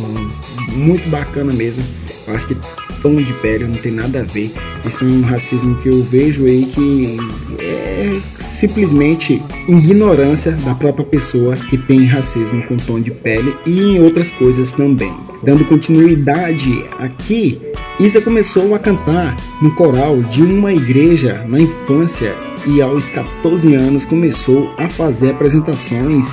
muito 0.74 1.08
bacana 1.10 1.52
mesmo. 1.52 1.84
Eu 2.26 2.34
acho 2.34 2.46
que 2.48 2.56
tom 3.02 3.16
de 3.16 3.32
pele 3.34 3.64
não 3.64 3.74
tem 3.74 3.92
nada 3.92 4.20
a 4.20 4.22
ver. 4.22 4.52
Esse 4.87 5.04
é 5.04 5.06
um 5.06 5.22
racismo 5.22 5.74
que 5.76 5.88
eu 5.88 6.02
vejo 6.02 6.44
aí 6.44 6.66
que 6.66 7.16
é 7.61 8.20
simplesmente 8.58 9.40
ignorância 9.68 10.52
da 10.52 10.74
própria 10.74 11.04
pessoa 11.04 11.54
que 11.54 11.78
tem 11.78 12.04
racismo 12.06 12.62
com 12.64 12.76
tom 12.76 13.00
de 13.00 13.11
pele 13.11 13.56
e 13.64 13.80
em 13.80 14.00
outras 14.00 14.28
coisas 14.30 14.72
também. 14.72 15.12
Dando 15.42 15.64
continuidade 15.66 16.84
aqui, 16.98 17.61
Isa 18.00 18.20
começou 18.20 18.74
a 18.74 18.78
cantar 18.78 19.37
no 19.62 19.72
coral 19.74 20.20
de 20.24 20.42
uma 20.42 20.72
igreja 20.72 21.44
na 21.46 21.61
infância 21.61 22.34
e 22.66 22.82
aos 22.82 23.08
14 23.08 23.74
anos 23.74 24.04
começou 24.04 24.72
a 24.76 24.88
fazer 24.88 25.30
apresentações 25.30 26.26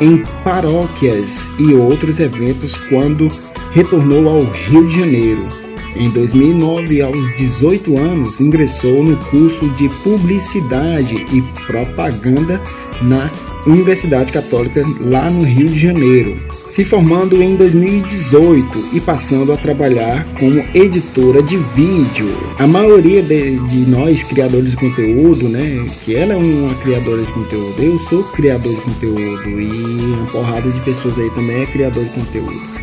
em 0.00 0.22
paróquias 0.44 1.46
e 1.58 1.74
outros 1.74 2.20
eventos 2.20 2.76
quando 2.88 3.28
retornou 3.72 4.28
ao 4.28 4.44
Rio 4.44 4.88
de 4.88 4.98
Janeiro. 5.00 5.63
Em 5.96 6.10
2009, 6.10 7.02
aos 7.02 7.36
18 7.36 7.96
anos, 7.98 8.40
ingressou 8.40 9.04
no 9.04 9.16
curso 9.16 9.68
de 9.70 9.88
Publicidade 10.02 11.14
e 11.32 11.40
Propaganda 11.66 12.60
na 13.02 13.30
Universidade 13.64 14.32
Católica 14.32 14.82
lá 15.00 15.30
no 15.30 15.44
Rio 15.44 15.68
de 15.68 15.78
Janeiro, 15.78 16.36
se 16.68 16.82
formando 16.82 17.40
em 17.40 17.54
2018 17.54 18.88
e 18.92 19.00
passando 19.00 19.52
a 19.52 19.56
trabalhar 19.56 20.26
como 20.38 20.60
editora 20.74 21.40
de 21.40 21.56
vídeo. 21.56 22.28
A 22.58 22.66
maioria 22.66 23.22
de, 23.22 23.56
de, 23.60 23.88
nós 23.88 24.20
criadores 24.24 24.72
de 24.72 24.76
conteúdo, 24.76 25.48
né, 25.48 25.86
que 26.04 26.16
ela 26.16 26.34
é 26.34 26.36
uma 26.36 26.74
criadora 26.74 27.22
de 27.22 27.30
conteúdo, 27.30 27.74
eu 27.80 27.98
sou 28.10 28.24
criador 28.24 28.74
de 28.74 28.80
conteúdo 28.80 29.48
e 29.48 29.70
uma 29.70 30.26
porrada 30.26 30.68
de 30.68 30.80
pessoas 30.80 31.16
aí 31.18 31.30
também 31.30 31.62
é 31.62 31.66
criador 31.66 32.04
de 32.04 32.10
conteúdo 32.10 32.73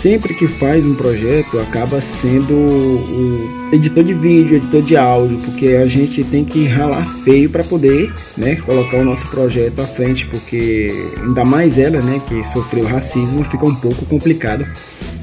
sempre 0.00 0.32
que 0.32 0.46
faz 0.46 0.84
um 0.84 0.94
projeto 0.94 1.58
acaba 1.58 2.00
sendo 2.00 2.54
o 2.54 3.68
editor 3.72 4.04
de 4.04 4.14
vídeo, 4.14 4.56
editor 4.56 4.82
de 4.82 4.96
áudio, 4.96 5.38
porque 5.38 5.68
a 5.68 5.86
gente 5.86 6.22
tem 6.24 6.44
que 6.44 6.66
ralar 6.66 7.06
feio 7.24 7.50
para 7.50 7.64
poder, 7.64 8.12
né, 8.36 8.56
colocar 8.56 8.98
o 8.98 9.04
nosso 9.04 9.26
projeto 9.26 9.80
à 9.80 9.86
frente, 9.86 10.24
porque 10.26 10.92
ainda 11.20 11.44
mais 11.44 11.78
ela, 11.78 12.00
né, 12.00 12.20
que 12.28 12.44
sofreu 12.48 12.84
racismo, 12.86 13.44
fica 13.44 13.66
um 13.66 13.74
pouco 13.74 14.06
complicado. 14.06 14.64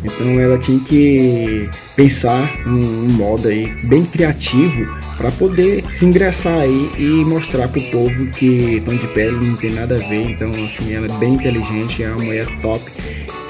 Então 0.04 0.40
ela 0.40 0.58
tinha 0.60 0.80
que 0.80 1.68
pensar 1.96 2.52
um, 2.68 3.06
um 3.06 3.10
modo 3.14 3.48
aí 3.48 3.68
bem 3.84 4.04
criativo 4.04 4.86
para 5.18 5.32
poder 5.32 5.84
se 5.98 6.06
ingressar 6.06 6.60
aí 6.60 6.90
e 7.00 7.26
mostrar 7.26 7.70
pro 7.70 7.82
povo 7.82 8.28
que 8.28 8.84
tom 8.86 8.94
de 8.94 9.08
pele 9.08 9.48
não 9.48 9.56
tem 9.56 9.72
nada 9.72 9.96
a 9.96 10.10
ver. 10.10 10.32
Então 10.32 10.52
assim, 10.52 10.94
ela 10.94 11.08
é 11.08 11.18
bem 11.18 11.34
inteligente, 11.34 12.04
é 12.04 12.10
uma 12.10 12.24
mulher 12.24 12.46
top 12.62 12.84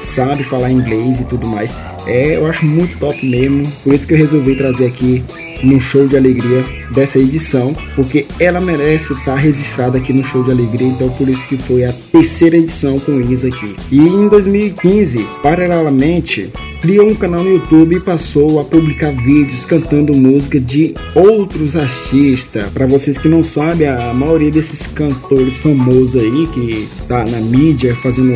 sabe 0.05 0.43
falar 0.43 0.71
inglês 0.71 1.19
e 1.19 1.23
tudo 1.25 1.47
mais. 1.47 1.69
É, 2.07 2.37
eu 2.37 2.45
acho 2.45 2.65
muito 2.65 2.97
top 2.99 3.25
mesmo. 3.25 3.69
Por 3.83 3.93
isso 3.93 4.07
que 4.07 4.13
eu 4.13 4.17
resolvi 4.17 4.55
trazer 4.55 4.87
aqui 4.87 5.23
no 5.63 5.79
show 5.81 6.07
de 6.07 6.15
alegria 6.17 6.63
dessa 6.91 7.17
edição, 7.17 7.75
porque 7.95 8.25
ela 8.39 8.59
merece 8.61 9.13
estar 9.13 9.35
registrada 9.35 9.97
aqui 9.97 10.13
no 10.13 10.23
show 10.23 10.43
de 10.43 10.51
alegria, 10.51 10.87
então 10.87 11.09
por 11.09 11.27
isso 11.27 11.47
que 11.47 11.57
foi 11.57 11.83
a 11.83 11.93
terceira 12.11 12.57
edição 12.57 12.99
com 12.99 13.19
Isa 13.21 13.47
aqui. 13.47 13.75
E 13.91 13.99
em 13.99 14.27
2015, 14.27 15.25
paralelamente, 15.41 16.51
criou 16.85 17.09
um 17.09 17.15
canal 17.15 17.43
no 17.43 17.49
YouTube 17.49 17.95
e 17.95 17.99
passou 17.99 18.59
a 18.59 18.63
publicar 18.63 19.09
vídeos 19.11 19.65
cantando 19.65 20.13
música 20.13 20.59
de 20.59 20.93
outros 21.15 21.75
artistas. 21.75 22.65
Para 22.69 22.85
vocês 22.85 23.17
que 23.17 23.27
não 23.27 23.43
sabem, 23.43 23.87
a 23.87 24.13
maioria 24.13 24.51
desses 24.51 24.85
cantores 24.85 25.57
famosos 25.57 26.15
aí 26.15 26.45
que 26.53 26.87
tá 27.07 27.25
na 27.25 27.39
mídia 27.39 27.95
fazendo 27.95 28.35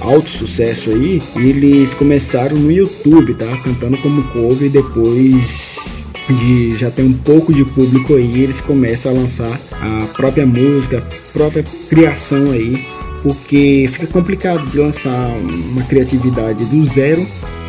alto 0.00 0.28
sucesso 0.28 0.90
aí, 0.90 1.20
eles 1.34 1.92
começaram 1.94 2.56
no 2.56 2.70
YouTube, 2.70 3.34
tá? 3.34 3.46
Cantando 3.64 3.96
como 3.96 4.22
cover 4.28 4.68
e 4.68 4.70
depois 4.70 5.76
de 6.28 6.76
já 6.78 6.92
tem 6.92 7.04
um 7.04 7.14
pouco 7.14 7.52
de 7.52 7.64
público 7.64 8.14
aí, 8.14 8.44
eles 8.44 8.60
começam 8.60 9.10
a 9.10 9.14
lançar 9.14 9.60
a 9.72 10.06
própria 10.14 10.46
música, 10.46 10.98
a 10.98 11.32
própria 11.32 11.64
criação 11.88 12.52
aí, 12.52 12.80
porque 13.24 13.90
fica 13.90 14.06
complicado 14.06 14.64
de 14.70 14.78
lançar 14.78 15.36
uma 15.72 15.82
criatividade 15.82 16.64
do 16.66 16.86
zero 16.86 17.26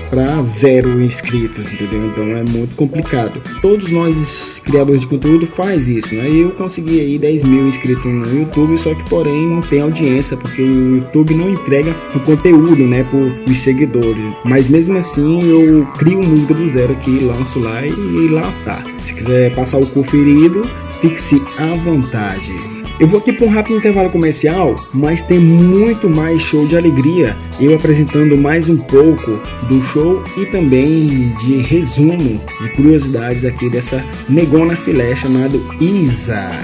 para 0.09 0.41
zero 0.59 1.01
inscritos, 1.01 1.71
entendeu? 1.73 2.07
Então 2.07 2.23
é 2.35 2.43
muito 2.43 2.75
complicado. 2.75 3.41
Todos 3.61 3.91
nós 3.91 4.59
criadores 4.63 5.01
de 5.01 5.07
conteúdo 5.07 5.47
faz 5.47 5.87
isso, 5.87 6.13
né? 6.15 6.29
Eu 6.29 6.51
consegui 6.51 6.99
aí 6.99 7.17
10 7.17 7.43
mil 7.43 7.67
inscritos 7.67 8.05
no 8.05 8.39
YouTube, 8.39 8.77
só 8.77 8.93
que 8.93 9.09
porém 9.09 9.47
não 9.47 9.61
tem 9.61 9.81
audiência, 9.81 10.37
porque 10.37 10.61
o 10.61 10.97
YouTube 10.97 11.33
não 11.35 11.49
entrega 11.49 11.95
o 12.15 12.19
conteúdo, 12.19 12.83
né, 12.83 13.03
por 13.09 13.31
os 13.49 13.57
seguidores. 13.59 14.23
Mas 14.43 14.69
mesmo 14.69 14.97
assim 14.97 15.39
eu 15.49 15.85
crio 15.97 16.19
música 16.23 16.53
do 16.53 16.69
zero 16.69 16.91
aqui, 16.93 17.19
lanço 17.19 17.59
lá 17.59 17.85
e, 17.85 17.89
e 17.89 18.27
lá 18.29 18.53
tá. 18.63 18.83
Se 18.99 19.13
quiser 19.13 19.53
passar 19.55 19.79
o 19.79 19.85
conferido, 19.87 20.63
fique-se 21.01 21.41
à 21.57 21.75
vontade. 21.83 22.78
Eu 22.99 23.07
vou 23.07 23.21
aqui 23.21 23.31
para 23.31 23.45
um 23.45 23.49
rápido 23.49 23.77
intervalo 23.77 24.09
comercial, 24.09 24.75
mas 24.93 25.21
tem 25.21 25.39
muito 25.39 26.09
mais 26.09 26.41
show 26.41 26.67
de 26.67 26.75
alegria. 26.75 27.35
Eu 27.57 27.73
apresentando 27.73 28.35
mais 28.35 28.67
um 28.67 28.75
pouco 28.75 29.39
do 29.69 29.87
show 29.87 30.21
e 30.35 30.45
também 30.47 31.33
de 31.35 31.61
resumo 31.61 32.41
de 32.61 32.69
curiosidades 32.71 33.45
aqui 33.45 33.69
dessa 33.69 34.03
negona 34.27 34.75
filé 34.75 35.15
chamada 35.15 35.57
Isa. 35.79 36.59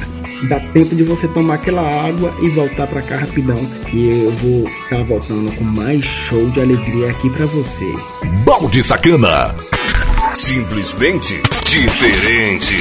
Dá 0.50 0.60
tempo 0.60 0.93
de 0.93 1.04
você 1.04 1.26
tomar 1.30 1.54
aquela 1.54 1.88
água 2.06 2.34
e 2.41 2.50
voltar 2.50 2.88
para 2.88 3.02
cá 3.02 3.15
rapidão, 3.15 3.56
que 3.89 4.10
eu 4.10 4.32
vou 4.32 4.67
estar 4.84 5.04
voltando 5.06 5.56
com 5.56 5.63
mais 5.63 6.04
show 6.04 6.50
de 6.50 6.60
alegria 6.60 7.12
aqui 7.12 7.30
para 7.30 7.45
você. 7.45 7.93
Balde 8.43 8.84
Sacana. 8.84 9.56
Simplesmente 10.36 11.41
diferente. 11.63 12.76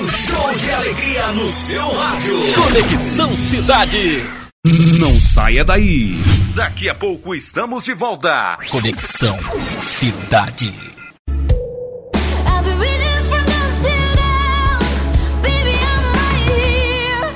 Um 0.00 0.08
show 0.08 0.54
de 0.58 0.70
alegria 0.72 1.26
no 1.32 1.48
seu 1.50 1.86
rádio. 1.94 2.38
Conexão 2.54 3.36
Cidade. 3.36 4.22
Não 4.98 5.20
saia 5.20 5.64
daí. 5.64 6.16
Daqui 6.54 6.88
a 6.88 6.94
pouco 6.94 7.34
estamos 7.34 7.84
de 7.84 7.92
volta. 7.92 8.58
Conexão 8.70 9.38
Cidade. 9.82 10.72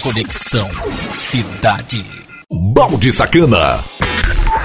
Conexão 0.00 0.70
Cidade. 1.14 2.02
Balde 2.50 3.12
Sacana. 3.12 3.78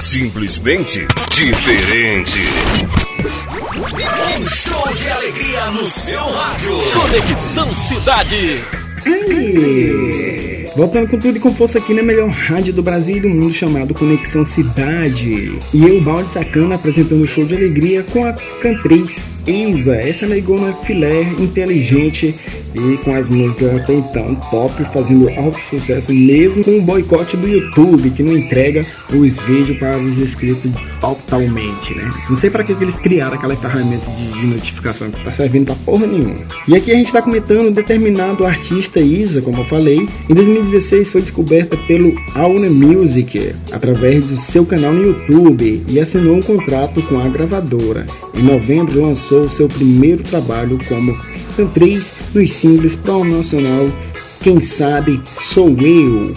Simplesmente 0.00 1.06
diferente. 1.30 2.38
Um 4.40 4.46
show 4.46 4.94
de 4.94 5.08
alegria 5.10 5.66
no 5.72 5.86
seu 5.88 6.20
rádio. 6.20 6.70
Conexão 6.90 7.74
Cidade. 7.74 8.60
Aí, 9.04 10.70
voltando 10.74 11.10
com 11.10 11.18
tudo 11.18 11.36
e 11.36 11.40
com 11.40 11.54
força 11.54 11.78
aqui 11.78 11.92
na 11.92 12.02
melhor 12.02 12.30
rádio 12.30 12.72
do 12.72 12.82
Brasil 12.82 13.18
e 13.18 13.20
do 13.20 13.28
mundo 13.28 13.52
chamado 13.52 13.92
Conexão 13.92 14.46
Cidade. 14.46 15.58
E 15.74 15.82
eu, 15.82 16.00
Balde 16.00 16.32
Sacana, 16.32 16.76
apresentando 16.76 17.22
o 17.22 17.26
show 17.26 17.44
de 17.44 17.54
alegria 17.54 18.02
com 18.04 18.24
a 18.24 18.32
cantriz 18.32 19.35
Isa. 19.46 19.94
Essa 19.96 20.26
negona 20.26 20.72
filé, 20.72 21.22
inteligente 21.38 22.34
e 22.74 22.96
com 22.98 23.14
as 23.14 23.26
músicas 23.28 23.74
até 23.76 23.94
então 23.94 24.34
top, 24.50 24.84
fazendo 24.92 25.28
alto 25.38 25.58
sucesso 25.70 26.12
mesmo 26.12 26.62
com 26.62 26.78
o 26.78 26.82
boicote 26.82 27.36
do 27.36 27.48
YouTube, 27.48 28.10
que 28.10 28.22
não 28.22 28.36
entrega 28.36 28.84
os 29.10 29.38
vídeos 29.46 29.78
para 29.78 29.96
os 29.96 30.18
inscritos 30.18 30.70
totalmente, 31.00 31.94
né? 31.94 32.10
Não 32.28 32.36
sei 32.36 32.50
para 32.50 32.64
que, 32.64 32.74
que 32.74 32.84
eles 32.84 32.96
criaram 32.96 33.34
aquela 33.34 33.56
ferramenta 33.56 34.06
de, 34.10 34.46
notificação 34.46 35.10
que 35.10 35.24
tá 35.24 35.32
servindo 35.32 35.66
pra 35.66 35.74
porra 35.76 36.06
nenhuma. 36.06 36.36
E 36.68 36.76
aqui 36.76 36.92
a 36.92 36.94
gente 36.94 37.10
tá 37.10 37.22
comentando 37.22 37.62
um 37.62 37.72
determinado 37.72 38.44
artista 38.44 39.00
Isa, 39.00 39.40
como 39.40 39.62
eu 39.62 39.64
falei, 39.66 40.06
em 40.28 40.34
2016 40.34 41.08
foi 41.08 41.22
descoberta 41.22 41.76
pelo 41.76 42.14
Auna 42.34 42.68
Music 42.68 43.54
através 43.72 44.26
do 44.26 44.38
seu 44.40 44.64
canal 44.64 44.92
no 44.92 45.04
YouTube 45.04 45.82
e 45.88 45.98
assinou 45.98 46.36
um 46.36 46.42
contrato 46.42 47.02
com 47.02 47.18
a 47.18 47.28
gravadora. 47.28 48.06
Em 48.34 48.42
novembro 48.42 49.02
lançou 49.02 49.35
seu 49.50 49.68
primeiro 49.68 50.22
trabalho 50.22 50.78
como 50.88 51.16
cantriz 51.56 52.04
nos 52.34 52.52
singles 52.52 52.94
promocional 52.96 53.88
Quem 54.42 54.62
Sabe 54.62 55.20
Sou 55.52 55.76
Eu, 55.80 56.34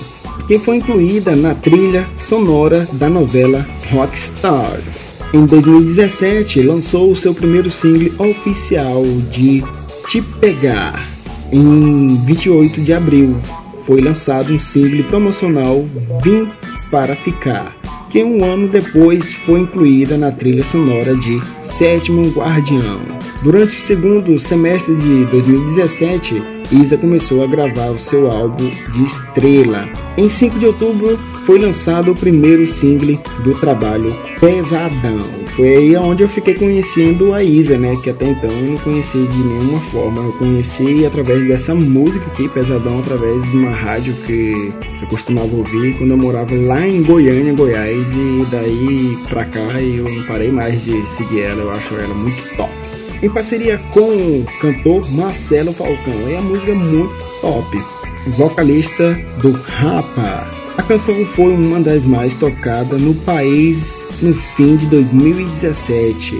que 0.47 0.57
foi 0.59 0.77
incluída 0.77 1.35
na 1.35 1.53
trilha 1.55 2.07
sonora 2.27 2.87
da 2.93 3.09
novela 3.09 3.65
Rockstar. 3.91 4.79
Em 5.33 5.45
2017, 5.45 6.61
lançou 6.63 7.15
seu 7.15 7.33
primeiro 7.33 7.69
single 7.69 8.29
oficial 8.29 9.03
de 9.31 9.63
Te 10.09 10.21
Pegar. 10.39 11.07
Em 11.51 12.15
28 12.25 12.81
de 12.81 12.93
abril, 12.93 13.35
foi 13.85 14.01
lançado 14.01 14.53
um 14.53 14.59
single 14.59 15.03
promocional 15.05 15.85
Vim 16.23 16.47
Para 16.91 17.15
Ficar, 17.15 17.75
que 18.11 18.23
um 18.23 18.43
ano 18.43 18.67
depois 18.67 19.33
foi 19.45 19.61
incluída 19.61 20.17
na 20.17 20.31
trilha 20.31 20.63
sonora 20.63 21.15
de 21.15 21.39
Sétimo 21.79 22.29
Guardião. 22.31 22.99
Durante 23.41 23.77
o 23.77 23.79
segundo 23.79 24.37
semestre 24.37 24.93
de 24.97 25.23
2017, 25.27 26.58
Isa 26.71 26.97
começou 26.97 27.43
a 27.43 27.47
gravar 27.47 27.89
o 27.89 27.99
seu 27.99 28.31
álbum 28.31 28.69
de 28.69 29.05
Estrela. 29.05 29.87
Em 30.15 30.29
5 30.29 30.59
de 30.59 30.67
outubro 30.67 31.17
foi 31.45 31.57
lançado 31.57 32.11
o 32.11 32.15
primeiro 32.15 32.71
single 32.73 33.17
do 33.43 33.53
trabalho 33.59 34.13
Pesadão. 34.39 35.19
Foi 35.55 35.75
aí 35.75 35.95
onde 35.97 36.21
eu 36.21 36.29
fiquei 36.29 36.53
conhecendo 36.53 37.33
a 37.33 37.43
Isa, 37.43 37.77
né? 37.77 37.95
Que 38.03 38.11
até 38.11 38.29
então 38.29 38.51
eu 38.51 38.71
não 38.71 38.77
conhecia 38.77 39.25
de 39.25 39.37
nenhuma 39.37 39.79
forma. 39.79 40.21
Eu 40.21 40.33
conheci 40.33 41.05
através 41.05 41.47
dessa 41.47 41.73
música 41.73 42.25
aqui, 42.27 42.47
Pesadão, 42.49 42.99
através 42.99 43.41
de 43.49 43.57
uma 43.57 43.71
rádio 43.71 44.13
que 44.27 44.71
eu 45.01 45.07
costumava 45.07 45.55
ouvir 45.55 45.97
quando 45.97 46.11
eu 46.11 46.17
morava 46.17 46.53
lá 46.53 46.87
em 46.87 47.01
Goiânia, 47.01 47.53
Goiás. 47.53 47.97
E 47.97 48.45
daí 48.51 49.17
pra 49.27 49.43
cá 49.45 49.81
eu 49.81 50.03
não 50.03 50.23
parei 50.23 50.51
mais 50.51 50.79
de 50.83 51.01
seguir 51.17 51.41
ela, 51.41 51.63
eu 51.63 51.69
acho 51.71 51.95
ela 51.95 52.13
muito 52.13 52.55
top 52.55 52.78
em 53.21 53.29
parceria 53.29 53.77
com 53.91 54.01
o 54.01 54.45
cantor 54.61 55.11
Marcelo 55.11 55.73
Falcão. 55.73 56.13
É 56.29 56.37
a 56.37 56.41
música 56.41 56.73
muito 56.73 57.13
top. 57.41 57.77
Vocalista 58.27 59.13
do 59.41 59.51
Rapa. 59.51 60.49
A 60.77 60.83
canção 60.83 61.15
foi 61.35 61.53
uma 61.53 61.79
das 61.79 62.03
mais 62.03 62.33
tocadas 62.35 62.99
no 63.01 63.13
país 63.13 63.77
no 64.21 64.33
fim 64.33 64.75
de 64.75 64.85
2017 64.87 66.35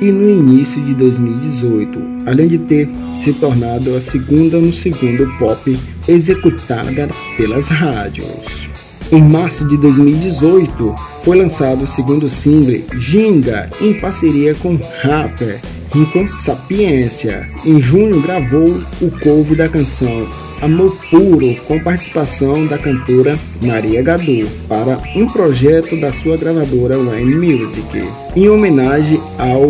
e 0.00 0.10
no 0.10 0.28
início 0.28 0.82
de 0.82 0.94
2018, 0.94 1.98
além 2.26 2.48
de 2.48 2.58
ter 2.58 2.88
se 3.22 3.32
tornado 3.34 3.94
a 3.94 4.00
segunda 4.00 4.58
no 4.58 4.72
segundo 4.72 5.26
pop 5.38 5.78
executada 6.08 7.08
pelas 7.36 7.68
rádios. 7.68 8.68
Em 9.10 9.22
março 9.22 9.66
de 9.68 9.76
2018, 9.76 10.94
foi 11.22 11.36
lançado 11.36 11.84
o 11.84 11.88
segundo 11.88 12.28
single, 12.30 12.82
Ginga, 12.98 13.70
em 13.80 13.94
parceria 14.00 14.54
com 14.54 14.78
rapper 15.02 15.60
Rincon 15.92 16.26
Sapiência. 16.28 17.48
Em 17.64 17.80
junho 17.80 18.20
gravou 18.20 18.80
o 19.00 19.10
cover 19.20 19.56
da 19.56 19.68
canção 19.68 20.26
Amor 20.62 20.96
Puro 21.10 21.54
com 21.66 21.80
participação 21.80 22.66
da 22.66 22.78
cantora 22.78 23.36
Maria 23.60 24.00
Gadu 24.00 24.46
para 24.68 24.96
um 25.16 25.26
projeto 25.26 25.96
da 26.00 26.12
sua 26.12 26.36
gravadora 26.36 26.96
Wine 26.96 27.34
Music, 27.34 28.08
em 28.36 28.48
homenagem 28.48 29.20
ao 29.38 29.66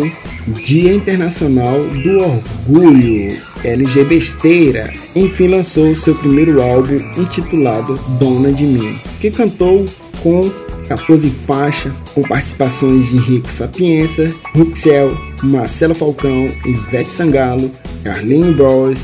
Dia 0.63 0.93
Internacional 0.93 1.79
do 1.79 2.19
Orgulho 2.19 3.35
LG 3.63 4.03
Besteira. 4.03 4.93
Enfim, 5.15 5.47
lançou 5.47 5.95
seu 5.95 6.13
primeiro 6.13 6.61
álbum 6.61 7.01
intitulado 7.17 7.95
Dona 8.19 8.51
de 8.51 8.63
Mim, 8.63 8.95
que 9.19 9.31
cantou 9.31 9.85
com 10.21 10.51
14 10.87 11.27
faixas, 11.47 11.93
com 12.13 12.21
participações 12.21 13.09
de 13.09 13.15
Henrique 13.15 13.49
Sapienza, 13.49 14.31
Ruxel, 14.53 15.32
Marcelo 15.43 15.93
Falcão, 15.93 16.47
Ivete 16.65 17.09
Sangalo, 17.09 17.69
Carlinho 18.03 18.53
Bros, 18.55 18.99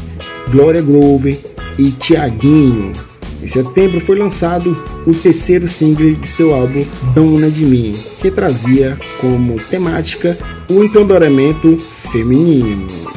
Glória 0.50 0.82
Groove 0.82 1.40
e 1.78 1.92
Tiaguinho. 1.92 2.94
Em 3.42 3.48
setembro 3.48 4.02
foi 4.02 4.18
lançado 4.18 4.78
o 5.06 5.14
terceiro 5.14 5.68
single 5.68 6.14
de 6.14 6.28
seu 6.28 6.54
álbum 6.54 6.86
Dona 7.14 7.50
de 7.50 7.66
Mim, 7.66 7.96
que 8.22 8.30
trazia 8.30 8.98
como 9.20 9.56
temática 9.70 10.38
o 10.70 10.84
empoderamento 10.84 11.78
feminino. 12.12 13.09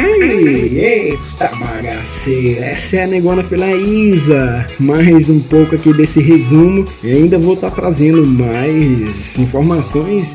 Ei, 0.00 0.78
eita 0.78 1.50
bagaceira, 1.56 2.66
essa 2.66 2.96
é 2.96 3.04
a 3.04 3.06
negona 3.08 3.42
pela 3.42 3.70
Isa. 3.72 4.64
Mais 4.78 5.28
um 5.28 5.40
pouco 5.40 5.74
aqui 5.74 5.92
desse 5.92 6.20
resumo 6.20 6.86
e 7.02 7.10
ainda 7.10 7.36
vou 7.36 7.54
estar 7.54 7.70
tá 7.70 7.76
trazendo 7.76 8.24
mais 8.24 9.36
informações 9.36 10.28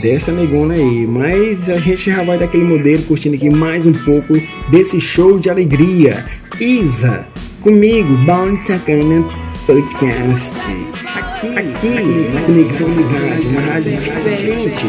dessa 0.00 0.32
negona 0.32 0.74
aí. 0.74 1.06
Mas 1.06 1.68
a 1.68 1.78
gente 1.78 2.10
já 2.10 2.22
vai 2.22 2.38
daquele 2.38 2.64
modelo 2.64 3.02
curtindo 3.02 3.36
aqui 3.36 3.50
mais 3.50 3.84
um 3.84 3.92
pouco 3.92 4.34
desse 4.70 4.98
show 5.00 5.38
de 5.38 5.50
alegria. 5.50 6.24
Isa, 6.58 7.26
comigo, 7.60 8.16
Bound 8.24 8.58
Sacana 8.66 9.22
Podcast. 9.66 11.09
Aqui, 11.40 12.28
na 12.34 12.42
Conexão 12.42 12.90
Cidade, 12.90 13.46
uma 13.46 13.62
rádio 13.62 13.96
diferente. 13.96 14.86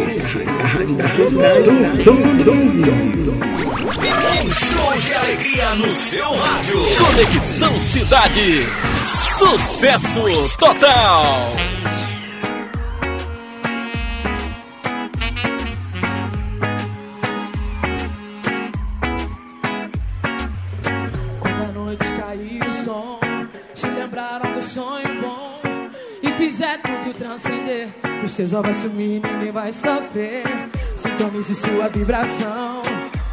A 0.60 0.68
rádio 0.68 0.96
da 0.96 1.08
cidade 1.08 1.64
do 2.04 2.14
mundo. 2.14 2.52
Um 4.44 4.52
show 4.52 5.00
de 5.00 5.14
alegria 5.14 5.76
no 5.76 5.90
seu 5.90 6.36
rádio. 6.36 6.78
Conexão 6.98 7.80
Cidade. 7.80 8.66
Sucesso 9.38 10.58
total. 10.58 11.56
Transcender. 27.32 27.90
Os 28.24 28.34
teus 28.34 28.54
olhos 28.54 28.76
sumir, 28.78 29.22
ninguém 29.22 29.52
vai 29.52 29.72
sofrer. 29.72 30.44
Sintonize 30.96 31.56
sua 31.56 31.88
vibração. 31.88 32.82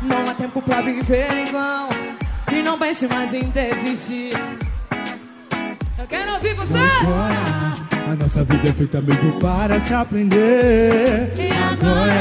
Não 0.02 0.22
há 0.28 0.34
tempo 0.34 0.62
pra 0.62 0.80
viver 0.80 1.36
em 1.36 1.46
vão. 1.46 1.88
E 2.52 2.62
não 2.62 2.78
pense 2.78 3.06
mais 3.08 3.34
em 3.34 3.48
desistir. 3.50 4.32
Eu 5.98 6.06
quero 6.06 6.32
ouvir 6.34 6.54
você. 6.54 6.78
A 6.78 8.14
nossa 8.14 8.44
vida 8.44 8.68
é 8.68 8.72
feita 8.72 9.00
mesmo 9.00 9.32
para 9.40 9.80
se 9.80 9.92
aprender. 9.92 11.32
E 11.36 11.50
agora? 11.50 12.12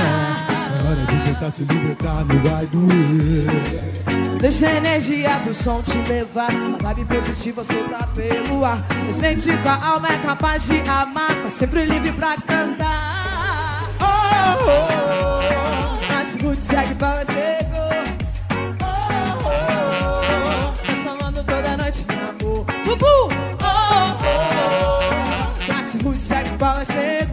É 0.73 0.87
hora 0.87 1.05
de 1.05 1.31
tentar 1.31 1.51
se 1.51 1.63
libertar, 1.63 2.25
não 2.25 2.41
vai 2.41 2.65
doer. 2.67 4.26
Deixa 4.39 4.67
a 4.67 4.75
energia 4.75 5.39
do 5.39 5.53
som 5.53 5.81
te 5.81 5.97
levar. 6.07 6.51
A 6.51 6.93
vibe 6.93 7.05
positiva 7.05 7.63
solta 7.63 8.07
pelo 8.13 8.63
ar. 8.63 8.85
Eu 9.07 9.13
sente 9.13 9.45
que 9.45 9.67
a 9.67 9.83
alma 9.83 10.09
é 10.09 10.17
capaz 10.19 10.63
de 10.65 10.79
amar. 10.87 11.35
Tá 11.43 11.49
sempre 11.49 11.85
livre 11.85 12.11
pra 12.11 12.37
cantar. 12.37 13.89
Oh, 13.99 14.05
oh, 14.05 14.69
oh. 14.69 16.13
Mas 16.13 16.35
muito 16.35 16.61
segue 16.61 16.93
para 16.95 17.25
chegou. 17.25 17.87
Oh, 18.79 19.47
oh. 19.47 20.85
Tá 20.85 20.93
chamando 21.03 21.43
toda 21.43 21.77
noite, 21.77 22.05
meu 22.07 22.29
amor. 22.29 22.65
Bubu! 22.85 23.05
Oh, 23.05 23.29
oh, 23.29 24.17
oh. 24.99 25.73
Mas 25.73 25.95
muito 25.95 26.21
segue 26.21 26.49
para 26.57 26.85
chegou. 26.85 27.26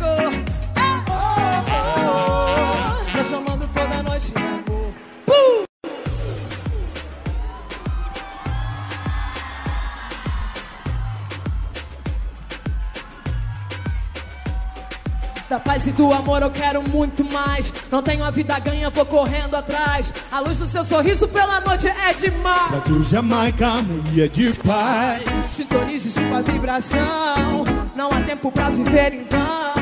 Da 15.54 15.60
paz 15.60 15.86
e 15.86 15.92
do 15.92 16.12
amor 16.12 16.42
eu 16.42 16.50
quero 16.50 16.82
muito 16.82 17.24
mais. 17.32 17.72
Não 17.88 18.02
tenho 18.02 18.24
a 18.24 18.30
vida 18.32 18.58
ganha, 18.58 18.90
vou 18.90 19.06
correndo 19.06 19.54
atrás. 19.54 20.12
A 20.32 20.40
luz 20.40 20.58
do 20.58 20.66
seu 20.66 20.82
sorriso 20.82 21.28
pela 21.28 21.60
noite 21.60 21.86
é 21.86 22.12
demais. 22.12 22.70
Brasil, 22.72 23.02
Jamaica, 23.02 23.68
harmonia 23.68 24.28
de 24.28 24.52
paz. 24.54 25.22
Sintonize 25.50 26.10
sua 26.10 26.42
vibração. 26.42 27.64
Não 27.94 28.08
há 28.08 28.20
tempo 28.22 28.50
pra 28.50 28.68
viver 28.68 29.14
então. 29.14 29.74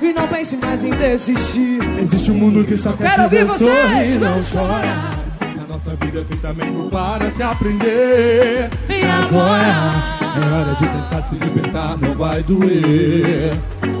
E 0.00 0.10
não 0.10 0.26
pense 0.26 0.56
mais 0.56 0.82
em 0.82 0.88
desistir. 0.88 1.80
Existe 1.98 2.30
um 2.30 2.36
mundo 2.36 2.64
que 2.64 2.78
só 2.78 2.94
quer 2.94 3.10
Quero 3.10 3.28
ver 3.28 3.44
ouvir 3.44 3.58
sorrir, 3.58 4.18
não 4.18 4.40
chora. 4.42 5.00
A 5.42 5.68
nossa 5.68 5.96
vida 5.96 6.24
feita 6.24 6.54
mesmo 6.54 6.88
para 6.88 7.30
se 7.32 7.42
aprender. 7.42 8.70
E 8.88 9.04
agora? 9.04 10.18
É 10.34 10.54
hora 10.54 10.74
de 10.76 10.88
tentar 10.88 11.22
se 11.28 11.34
libertar, 11.34 11.98
não 11.98 12.14
vai 12.14 12.42
doer. 12.42 13.52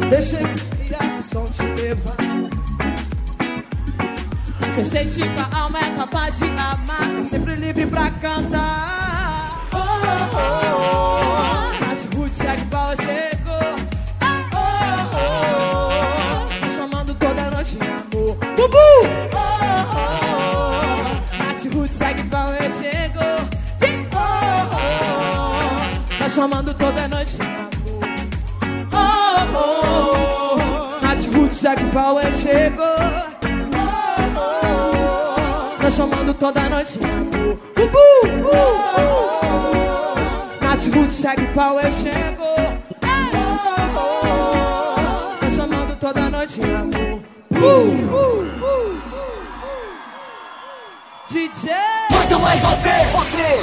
Deixa 0.08 0.38
levar. 1.90 2.16
Eu 4.76 4.84
senti 4.84 5.20
que 5.20 5.40
a 5.40 5.58
alma 5.58 5.78
é 5.80 5.96
capaz 5.96 6.38
de 6.38 6.44
amar. 6.44 7.16
Tô 7.16 7.24
sempre 7.24 7.56
livre 7.56 7.86
pra 7.86 8.10
cantar. 8.12 9.68
Oh, 9.72 9.76
oh, 9.76 10.76
oh. 10.76 11.86
Mas 11.86 12.04
Ruth 12.14 12.34
segue 12.34 12.62
chegou. 12.96 13.74
Oh, 14.22 14.26
oh, 14.56 15.16
oh. 15.16 16.66
Tô 16.66 16.70
chamando 16.76 17.14
toda 17.14 17.50
noite, 17.50 17.78
amor. 17.82 18.36
Bubu! 18.56 18.88
Oh, 19.32 19.38
oh, 19.82 20.06
oh. 20.22 21.58
Chegou. 21.58 21.84
Oh, 24.12 24.16
oh, 24.16 24.76
oh. 24.76 26.18
Tá 26.18 26.28
chamando 26.28 26.74
toda 26.74 27.08
noite, 27.08 27.36
amor. 27.40 27.59
Ruth 31.60 31.76
segue 31.76 31.84
Power 31.92 32.32
chegou. 32.32 32.86
Oh, 33.74 33.84
oh, 34.34 34.46
oh. 35.76 35.82
Tá 35.82 35.90
chamando 35.90 36.32
toda 36.32 36.68
noite, 36.70 36.98
amor. 37.04 37.58
Bubu! 37.76 37.98
Uh, 38.46 38.56
uh. 38.56 39.44
Nath 40.62 40.86
Ruth 40.86 41.12
segue 41.12 41.46
Power 41.48 41.92
chegou. 41.92 42.56
Oh. 43.92 44.08
Tá 45.38 45.50
chamando 45.54 45.96
toda 46.00 46.30
noite, 46.30 46.62
amor. 46.62 47.20
Uh, 47.50 47.66
uh, 48.08 48.40
uh. 48.40 48.96
DJ! 51.28 51.74
Muito 52.10 52.40
mais 52.40 52.60
você, 52.62 53.04
você. 53.12 53.60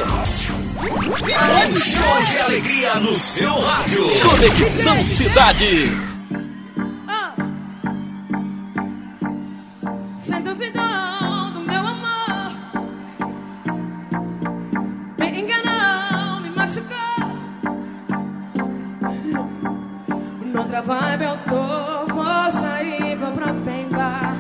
Um 1.68 1.76
show 1.76 2.24
de 2.26 2.38
alegria 2.42 2.96
no 2.96 3.16
seu 3.16 3.60
rádio. 3.60 4.04
Conexão 4.22 5.04
Cidade. 5.04 6.07
Noutra 20.68 20.82
vibe 20.82 21.24
eu 21.24 21.38
tô 21.48 22.14
Vou 22.14 22.52
sair, 22.52 23.16
vou 23.16 23.32
pra 23.32 23.54
bem 23.54 23.88
bar 23.88 24.36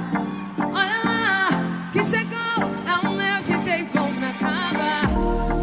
Olha 0.59 0.99
lá, 1.05 1.49
que 1.93 2.03
chegou 2.03 2.69
É 2.86 3.07
o 3.07 3.11
meu 3.11 3.41
DJ, 3.43 3.88
vou 3.93 4.09
me 4.11 4.28
acabar. 4.28 5.07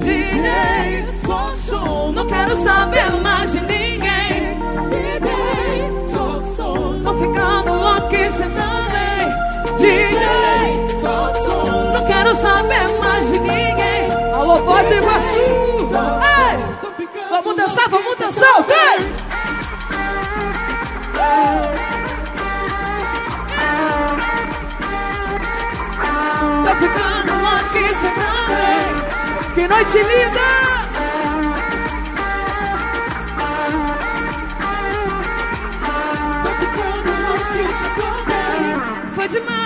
DJ, 0.01 1.21
som, 1.27 1.55
som 1.57 2.13
Não 2.13 2.27
quero 2.27 2.57
saber 2.57 3.11
mais 3.21 3.53
de 3.53 3.61
ninguém. 3.61 4.59
DJ, 4.89 6.09
som, 6.11 6.43
som 6.57 7.03
Tô 7.03 7.13
ficando 7.13 7.75
louco 7.75 8.15
e 8.15 8.31
cê 8.31 8.45
também. 8.45 9.29
DJ, 9.77 11.01
som, 11.03 11.35
som 11.45 11.93
Não 11.93 12.07
quero 12.07 12.35
saber 12.37 12.99
mais 12.99 13.27
de 13.31 13.39
ninguém. 13.39 14.33
Alô, 14.33 14.57
Foz 14.65 14.89
do 14.89 14.95
Iguaçu 14.95 15.45
Ei, 16.41 17.09
vamos 17.29 17.55
dançar, 17.55 17.89
vamos 17.91 18.17
dançar, 18.17 18.63
vem! 18.63 19.24
Que 29.55 29.69
noite 29.69 29.99
linda! 29.99 30.41
Foi 39.15 39.29
demais 39.29 39.64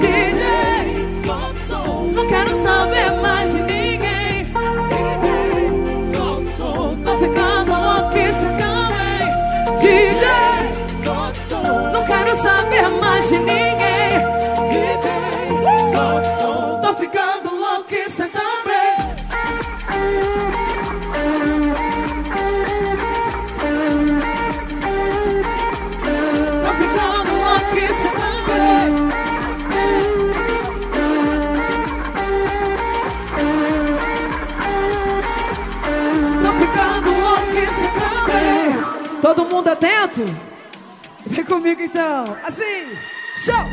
DJ, 0.00 1.26
Não 2.14 2.26
quero 2.26 2.62
saber 2.62 3.10
mais 3.20 3.52
de 3.52 3.62
ninguém 3.62 3.75
Todo 39.36 39.50
mundo 39.50 39.68
atento? 39.68 40.24
Vem 41.26 41.44
comigo 41.44 41.82
então, 41.82 42.24
assim, 42.42 42.96
chão, 43.44 43.66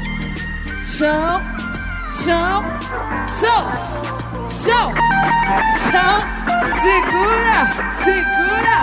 chão, 0.85 1.41
chão, 2.21 2.63
chão, 3.39 3.71
chão, 4.49 4.93
chão, 5.89 6.19
segura, 6.81 7.59
segura, 8.03 8.75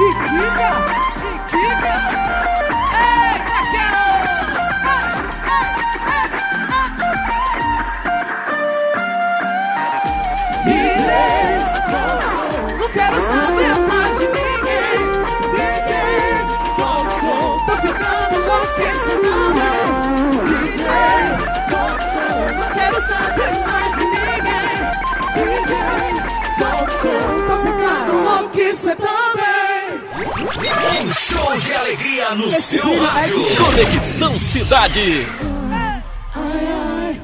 e 0.00 0.08
quica, 0.24 1.03
no 32.32 32.46
Esse 32.46 32.62
seu 32.62 32.88
é 32.88 33.06
rádio. 33.06 33.36
Conexão 33.56 34.38
Cidade. 34.38 35.26
Ai, 35.70 37.20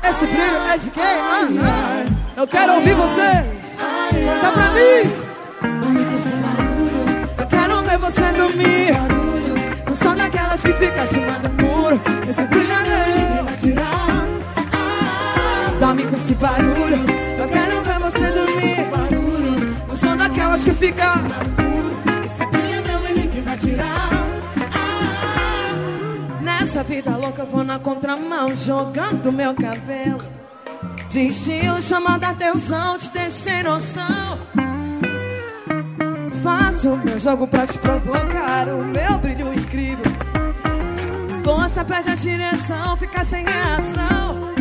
ai, 0.00 0.74
é 0.74 0.78
de 0.78 0.90
quem? 0.90 1.04
Ah, 1.04 1.48
ah. 1.60 2.04
Eu 2.36 2.46
quero 2.48 2.74
ouvir 2.74 2.94
você. 2.94 3.44
Canta 4.10 4.52
pra 4.52 4.70
mim. 4.70 5.12
Eu 7.38 7.46
quero 7.46 7.82
ver 7.82 7.98
você 7.98 8.32
dormir. 8.32 8.92
Não 9.86 9.96
sou 9.96 10.14
daquelas 10.16 10.62
que 10.62 10.72
fica 10.72 11.02
acima 11.02 11.38
do 11.38 11.62
muro. 11.62 12.00
Esse 12.28 12.44
brilho 12.46 12.74
ninguém 12.80 13.44
vai 13.44 13.56
tirar. 13.56 14.26
Dorme 15.78 16.02
com 16.04 16.16
esse 16.16 16.34
barulho. 16.34 17.04
Eu 17.38 17.48
quero 17.48 17.82
ver 17.82 17.98
você 18.00 18.26
dormir. 18.32 18.88
Não 19.86 19.96
sou 19.96 20.16
daquelas 20.16 20.64
que 20.64 20.72
fica. 20.72 21.53
Vida 26.84 27.16
louca 27.16 27.44
vou 27.44 27.64
na 27.64 27.78
contramão, 27.78 28.54
jogando 28.56 29.32
meu 29.32 29.54
cabelo. 29.54 30.18
De 31.08 31.28
estilo 31.28 31.80
chamando 31.80 32.24
a 32.24 32.30
atenção, 32.30 32.98
te 32.98 33.10
deixei 33.10 33.62
noção. 33.62 34.38
Faço 36.42 36.96
meu 36.96 37.18
jogo 37.18 37.46
pra 37.46 37.66
te 37.66 37.78
provocar, 37.78 38.68
o 38.68 38.84
meu 38.84 39.18
brilho 39.18 39.52
incrível. 39.54 40.04
Força 41.42 41.84
perde 41.84 42.10
a 42.10 42.14
direção, 42.14 42.96
fica 42.96 43.24
sem 43.24 43.44
reação. 43.44 44.52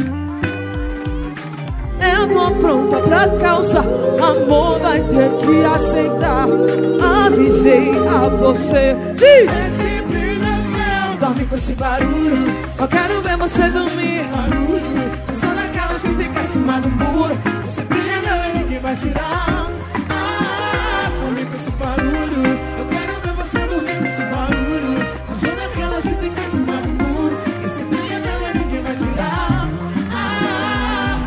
Eu 1.99 2.29
tô 2.31 2.51
pronta 2.51 3.01
pra 3.01 3.27
causar, 3.37 3.85
amor 3.85 4.79
vai 4.79 5.01
ter 5.01 5.45
que 5.45 5.65
aceitar. 5.65 6.47
Avisei 7.25 7.91
a 8.07 8.29
você, 8.29 8.95
diz. 9.15 9.72
Com 11.53 11.57
esse 11.57 11.73
barulho, 11.73 12.47
eu 12.79 12.87
quero 12.87 13.21
ver 13.21 13.37
você 13.37 13.69
dormir. 13.69 14.25
Eu 15.27 15.35
sou 15.35 15.55
daquelas 15.55 16.01
que 16.01 16.07
fica 16.09 16.39
acima 16.39 16.81
do 16.81 16.89
muro. 16.89 17.37
Brilho 17.87 18.09
é 18.09 18.21
meu 18.21 18.49
e 18.49 18.57
ninguém 18.57 18.79
vai 18.79 18.95
tirar. 18.95 19.69
Ah, 20.09 21.11
esse 21.53 21.71
barulho, 21.71 22.47
eu 22.79 22.85
quero 22.89 23.21
ver 23.21 23.33
você 23.33 23.59
dormir 23.67 24.07
esse 24.07 24.23
barulho. 24.33 24.97
Acima 26.47 26.81
do 26.81 27.03
muro. 27.03 27.37
Ninguém 28.55 28.81
vai 28.81 28.95
tirar. 28.95 29.69
Ah, 30.11 31.19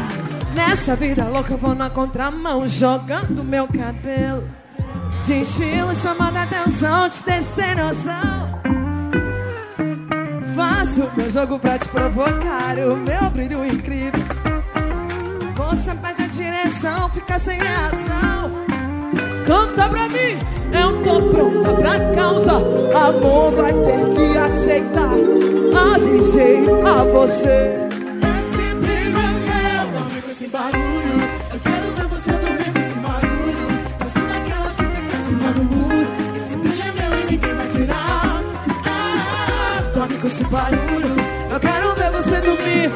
Nessa 0.57 0.97
vida 0.97 1.24
louca 1.29 1.53
eu 1.53 1.59
vou 1.59 1.74
na 1.77 1.89
contramão, 1.89 2.66
jogando 2.66 3.45
meu 3.45 3.68
cabelo. 3.68 4.43
De 5.24 5.41
estilo 5.41 5.95
chamando 5.95 6.37
a 6.37 6.43
atenção, 6.43 7.09
te 7.11 7.22
descer 7.22 7.77
noção. 7.77 8.45
Faço 10.57 11.07
meu 11.15 11.31
jogo 11.31 11.59
pra 11.59 11.79
te 11.79 11.87
provocar, 11.89 12.79
o 12.79 12.97
meu 12.97 13.31
brilho 13.31 13.63
incrível. 13.67 14.25
Você 15.55 15.95
perde 15.95 16.23
a 16.23 16.27
direção, 16.29 17.11
fica 17.11 17.39
sem 17.39 17.59
reação. 17.59 18.51
Canta 19.47 19.87
pra 19.87 20.09
mim, 20.09 20.39
eu 20.73 21.03
tô 21.03 21.29
pronta 21.29 21.75
pra 21.75 22.15
causa. 22.15 22.53
Amor 22.53 23.55
vai 23.55 23.75
ter 23.75 24.09
que 24.15 24.39
aceitar. 24.39 25.13
Avisei 25.95 26.65
a 26.87 27.05
você. 27.05 27.86
Barulho. 40.49 41.16
Eu 41.51 41.61
quero 41.61 41.94
ver 41.94 42.11
você 42.11 42.40
dormir. 42.40 42.90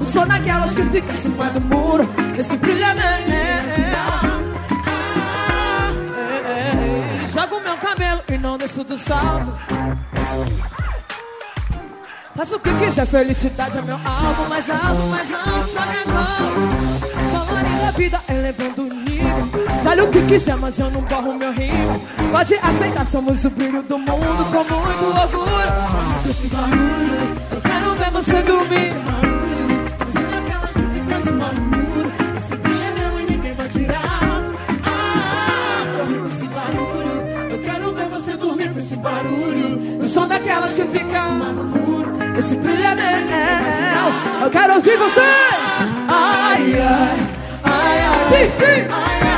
Eu 0.00 0.06
sou 0.06 0.26
daquelas 0.26 0.74
que 0.74 0.82
fica 0.82 1.12
acima 1.12 1.50
do 1.50 1.60
muro. 1.60 2.08
Esse 2.38 2.54
é 2.54 2.56
meu. 2.56 3.34
É, 3.34 3.62
é, 6.18 7.24
é. 7.24 7.28
Jogo 7.32 7.60
meu 7.60 7.76
cabelo 7.76 8.22
e 8.28 8.38
não 8.38 8.58
desço 8.58 8.84
do 8.84 8.98
salto. 8.98 9.52
Faço 12.36 12.56
o 12.56 12.60
que 12.60 12.70
quiser, 12.74 13.06
felicidade 13.06 13.78
é 13.78 13.82
meu 13.82 13.94
alvo 13.94 14.50
Mais 14.50 14.68
alto, 14.68 15.02
mais 15.08 15.32
alto, 15.32 15.72
joga 15.72 16.02
a 16.02 16.12
mão 16.12 16.95
Colorindo 16.95 16.95
a 17.84 17.90
vida 17.92 18.20
é 18.28 18.32
levando 18.32 18.78
o 18.78 18.94
nível. 18.94 19.26
Vale 19.82 20.02
o 20.02 20.10
que 20.10 20.22
quiser, 20.26 20.56
mas 20.56 20.78
eu 20.78 20.90
não 20.90 21.02
borro 21.02 21.34
meu 21.34 21.52
rio. 21.52 21.70
Pode 22.30 22.54
aceitar, 22.54 23.06
somos 23.06 23.44
o 23.44 23.50
brilho 23.50 23.82
do 23.82 23.98
mundo 23.98 24.44
com 24.52 24.64
muito 24.64 25.04
orgulho. 25.20 26.30
Esse 26.30 26.46
barulho, 26.48 27.36
eu 27.52 27.60
quero 27.60 27.94
ver 27.96 28.10
você 28.10 28.42
dormir. 28.42 28.92
Com 38.72 38.80
Esse 38.80 38.96
barulho, 38.96 40.00
eu 40.00 40.06
sou 40.06 40.26
daquelas 40.26 40.74
que 40.74 40.84
ficam 40.84 41.38
no 41.38 41.64
muro. 41.64 42.14
Esse 42.38 42.54
brilho 42.56 42.84
é 42.84 42.94
meu. 42.94 44.44
Eu 44.44 44.50
quero 44.50 44.74
ouvir 44.74 44.96
você. 44.96 45.20
Ai, 46.08 46.74
ai. 46.78 47.45
I 47.98 49.20
am. 49.22 49.35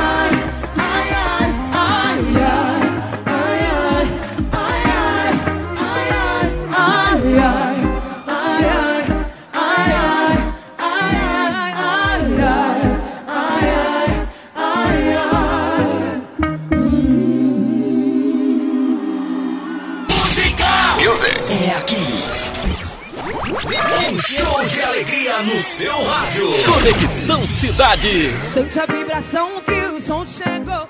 Alegria 24.99 25.41
no 25.43 25.57
seu 25.59 26.03
rádio. 26.03 26.45
Conexão 26.65 27.47
Cidade. 27.47 28.31
Sente 28.53 28.79
a 28.79 28.85
vibração 28.85 29.61
que 29.61 29.85
o 29.85 30.01
som 30.01 30.25
chegou. 30.25 30.89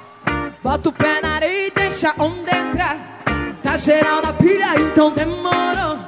Bota 0.64 0.90
o 0.90 0.92
pé 0.92 1.22
na 1.22 1.36
areia 1.36 1.68
e 1.68 1.72
deixa 1.72 2.14
onda 2.18 2.52
entrar. 2.52 3.22
Tá 3.62 3.78
geral 3.78 4.22
na 4.24 4.34
pilha, 4.34 4.74
então 4.80 5.12
demorou. 5.12 6.00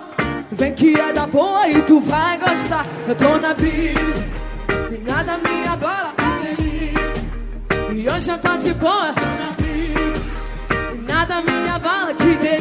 Vem 0.52 0.74
que 0.74 1.00
é 1.00 1.14
da 1.14 1.28
boa 1.28 1.70
e 1.70 1.80
tu 1.84 2.00
vai 2.00 2.40
gostar. 2.40 2.88
Eu 3.08 3.16
tô 3.16 3.38
na 3.38 3.54
brisa, 3.54 4.26
e 4.92 4.98
nada 4.98 5.38
me 5.38 5.68
abala. 5.68 6.14
E 7.94 8.10
hoje 8.10 8.32
eu 8.32 8.38
tô 8.40 8.58
de 8.58 8.74
boa. 8.74 9.14
Tô 9.14 9.22
na 9.22 9.52
brisa, 9.60 10.26
e 10.96 11.12
nada 11.12 11.42
me 11.42 11.70
abala, 11.70 12.14
que 12.16 12.36
delícia. 12.36 12.61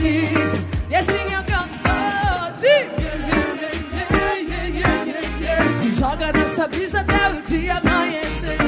Nessa 6.61 6.69
brisa 6.69 7.01
até 7.01 7.31
o 7.31 7.43
dia 7.43 7.77
amanhecer. 7.79 8.59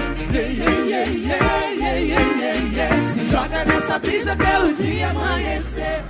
Se 3.14 3.24
joga 3.26 3.64
nessa 3.66 3.99
brisa 3.99 4.32
até 4.32 4.59
o 4.61 4.74
dia 4.74 5.11
amanhecer. 5.11 6.05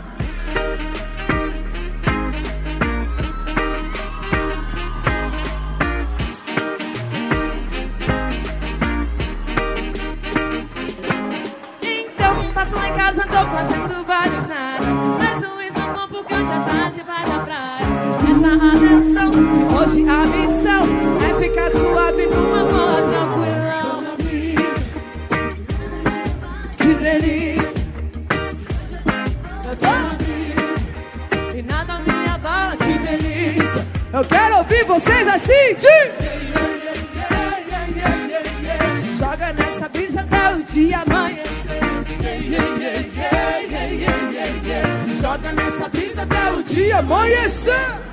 Então 11.82 12.52
passo 12.54 12.76
lá 12.76 12.88
em 12.88 12.94
casa, 12.94 13.22
tô 13.22 13.46
fazendo 13.46 14.04
vários 14.06 14.46
nada. 14.46 14.86
Mas 15.18 15.42
o 15.42 15.62
isso 15.62 16.08
porque 16.08 16.34
hoje 16.34 16.52
é 16.52 16.70
tarde, 16.70 17.02
vai 17.02 17.24
pra 17.24 17.38
praia. 17.40 17.81
Atenção, 18.44 19.30
hoje 19.78 20.04
a 20.08 20.26
missão 20.26 20.82
é 21.22 21.34
ficar 21.40 21.70
suave 21.70 22.26
no 22.26 22.54
amor 22.54 23.00
tranquilão. 23.08 24.16
Que 26.76 26.94
delícia. 26.94 27.82
Eu 29.64 29.76
tô 29.76 29.94
e 31.56 31.62
nada 31.62 32.00
me 32.00 32.28
abala, 32.28 32.76
que 32.76 32.98
delícia. 32.98 33.86
Eu 34.12 34.24
quero 34.24 34.56
ouvir 34.56 34.84
vocês 34.86 35.28
assim, 35.28 35.74
de... 35.78 36.12
Se 39.00 39.18
joga 39.18 39.52
nessa 39.52 39.88
brisa 39.88 40.20
até 40.20 40.54
o 40.54 40.62
dia 40.64 40.98
amanhecer. 40.98 41.80
Se 45.04 45.14
joga 45.22 45.52
nessa 45.52 45.88
brisa 45.88 46.22
até 46.22 46.52
o 46.52 46.62
dia 46.64 46.98
amanhecer. 46.98 48.11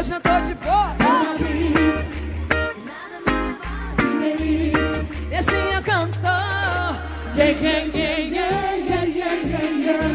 Hoje 0.00 0.14
eu 0.14 0.20
tô 0.20 0.40
de 0.40 0.54
boa. 0.54 0.96
E 5.30 5.34
assim 5.36 5.74
eu 5.74 5.82
canto. 5.82 6.18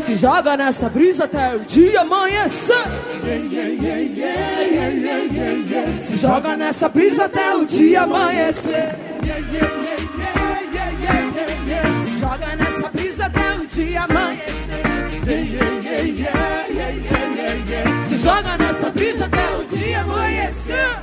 Se 0.04 0.16
joga 0.16 0.58
nessa 0.58 0.90
brisa 0.90 1.26
até 1.26 1.56
o 1.56 1.60
dia 1.60 2.02
amanhecer. 2.02 2.84
Se 6.02 6.16
joga 6.16 6.58
nessa 6.58 6.90
brisa 6.90 7.26
até 7.26 7.56
o 7.56 7.64
dia 7.64 8.02
amanhecer. 8.02 8.96
Se 12.06 12.20
joga 12.20 12.56
nessa 12.56 12.90
brisa 12.90 13.26
até 13.28 13.54
o 13.54 13.68
dia 13.68 14.02
amanhecer 14.02 14.56
joga 18.26 18.58
nessa 18.58 18.90
brisa 18.90 19.26
até 19.26 19.56
o 19.56 19.66
dia 19.66 20.02
amanhecer. 20.02 20.98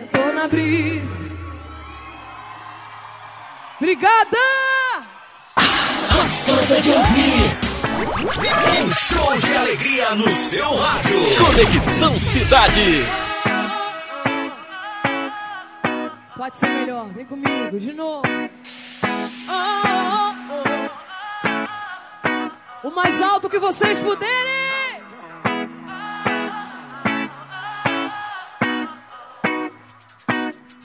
Eu 0.00 0.06
tô 0.08 0.32
na 0.32 0.48
brisa. 0.48 1.14
Obrigada! 3.80 4.38
Gostosa 6.10 6.80
de 6.80 6.90
ouvir. 6.90 7.58
Um 8.82 8.90
show 8.90 9.38
de 9.38 9.56
alegria 9.56 10.14
no 10.16 10.28
seu 10.32 10.76
rádio. 10.76 11.20
Conexão 11.38 12.18
Cidade. 12.18 13.23
Pode 16.44 16.58
ser 16.58 16.68
melhor, 16.68 17.08
vem 17.14 17.24
comigo 17.24 17.80
de 17.80 17.94
novo. 17.94 18.28
Oh, 19.48 20.34
oh, 20.50 20.68
oh. 22.82 22.88
O 22.88 22.94
mais 22.94 23.22
alto 23.22 23.48
que 23.48 23.58
vocês 23.58 23.98
puderem. 24.00 25.00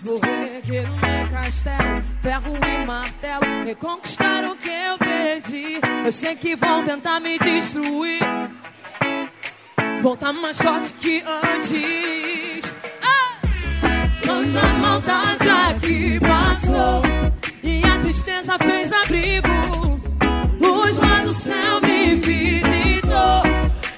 Vou 0.02 0.18
reerguer 0.20 0.90
o 0.90 0.98
meu 0.98 1.30
castelo, 1.30 2.04
ferro 2.22 2.58
e 2.66 2.86
martelo, 2.86 3.66
reconquistar 3.66 4.46
o 4.46 4.56
que 4.56 4.70
eu 4.70 4.98
perdi. 4.98 5.82
Eu 6.06 6.12
sei 6.14 6.38
que 6.38 6.56
vão 6.56 6.86
tentar 6.86 7.20
me 7.20 7.38
destruir, 7.38 8.22
voltar 10.02 10.32
mais 10.32 10.58
forte 10.58 10.94
que 10.94 11.22
antes. 11.54 12.49
Ah! 14.56 14.60
Quando 14.60 14.66
a 14.66 14.74
maldade 14.80 15.50
aqui 15.50 16.20
passou 16.20 17.02
e 17.62 17.82
a 17.86 18.00
tristeza 18.00 18.58
fez 18.58 18.92
abrigo, 18.92 19.48
luz 20.60 20.98
lá 20.98 21.22
do 21.22 21.34
céu 21.34 21.82
me 21.82 22.16
visitou 22.16 23.44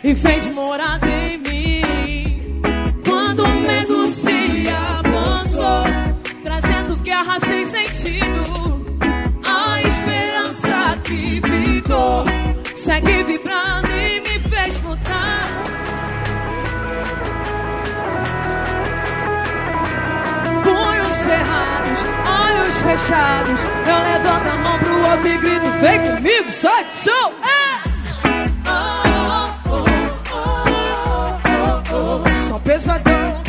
e 0.03 0.13
fez 0.13 0.45
morada 0.47 1.07
em 1.07 1.37
mim. 1.37 2.61
Quando 3.05 3.43
o 3.45 3.61
medo 3.61 4.07
se 4.07 4.67
avançou, 4.69 5.85
trazendo 6.43 6.97
guerra 6.97 7.39
sem 7.39 7.65
sentido, 7.67 8.99
a 9.45 9.81
esperança 9.81 10.97
que 11.05 11.41
ficou 11.41 12.25
segue 12.75 13.23
vibrando 13.23 13.60
fechados. 22.81 23.61
Eu 23.87 23.99
levanto 24.03 24.47
a 24.47 24.55
mão 24.57 24.79
pro 24.79 25.05
alto 25.05 25.27
e 25.27 25.37
grito: 25.37 25.71
Vem 25.81 25.99
comigo, 25.99 26.51
sai 26.51 26.83
do 26.83 26.95
chão! 26.95 27.33
É! 27.43 27.81
Oh, 28.67 29.51
oh, 29.69 29.85
oh. 31.93 32.47
Só 32.47 32.59
pesadão, 32.59 33.40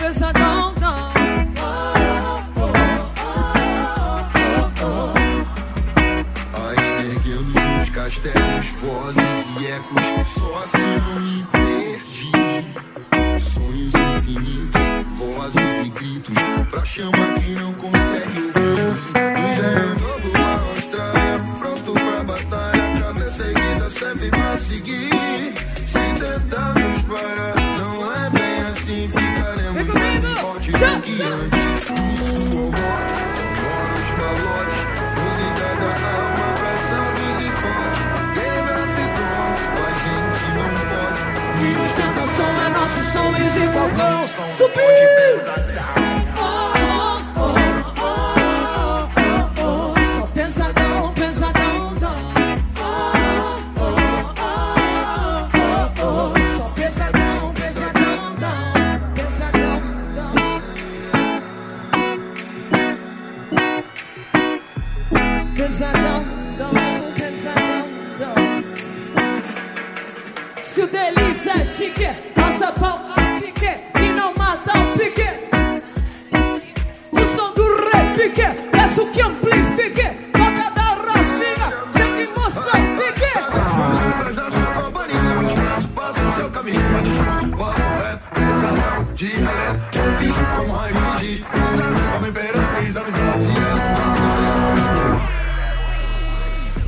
falcão. 44.74 45.21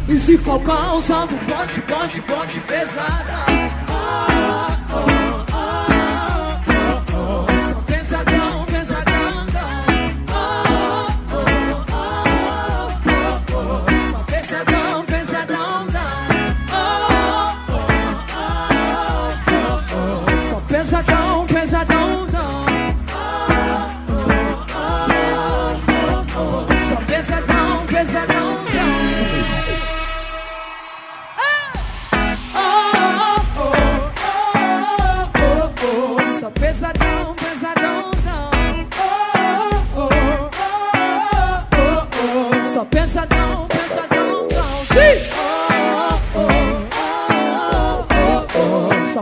E 0.08 0.18
se 0.18 0.36
Falcão 0.38 0.96
usando 0.96 1.28
ponte, 1.46 1.80
ponte, 1.82 2.20
ponte 2.22 2.60
pesada. 2.66 3.53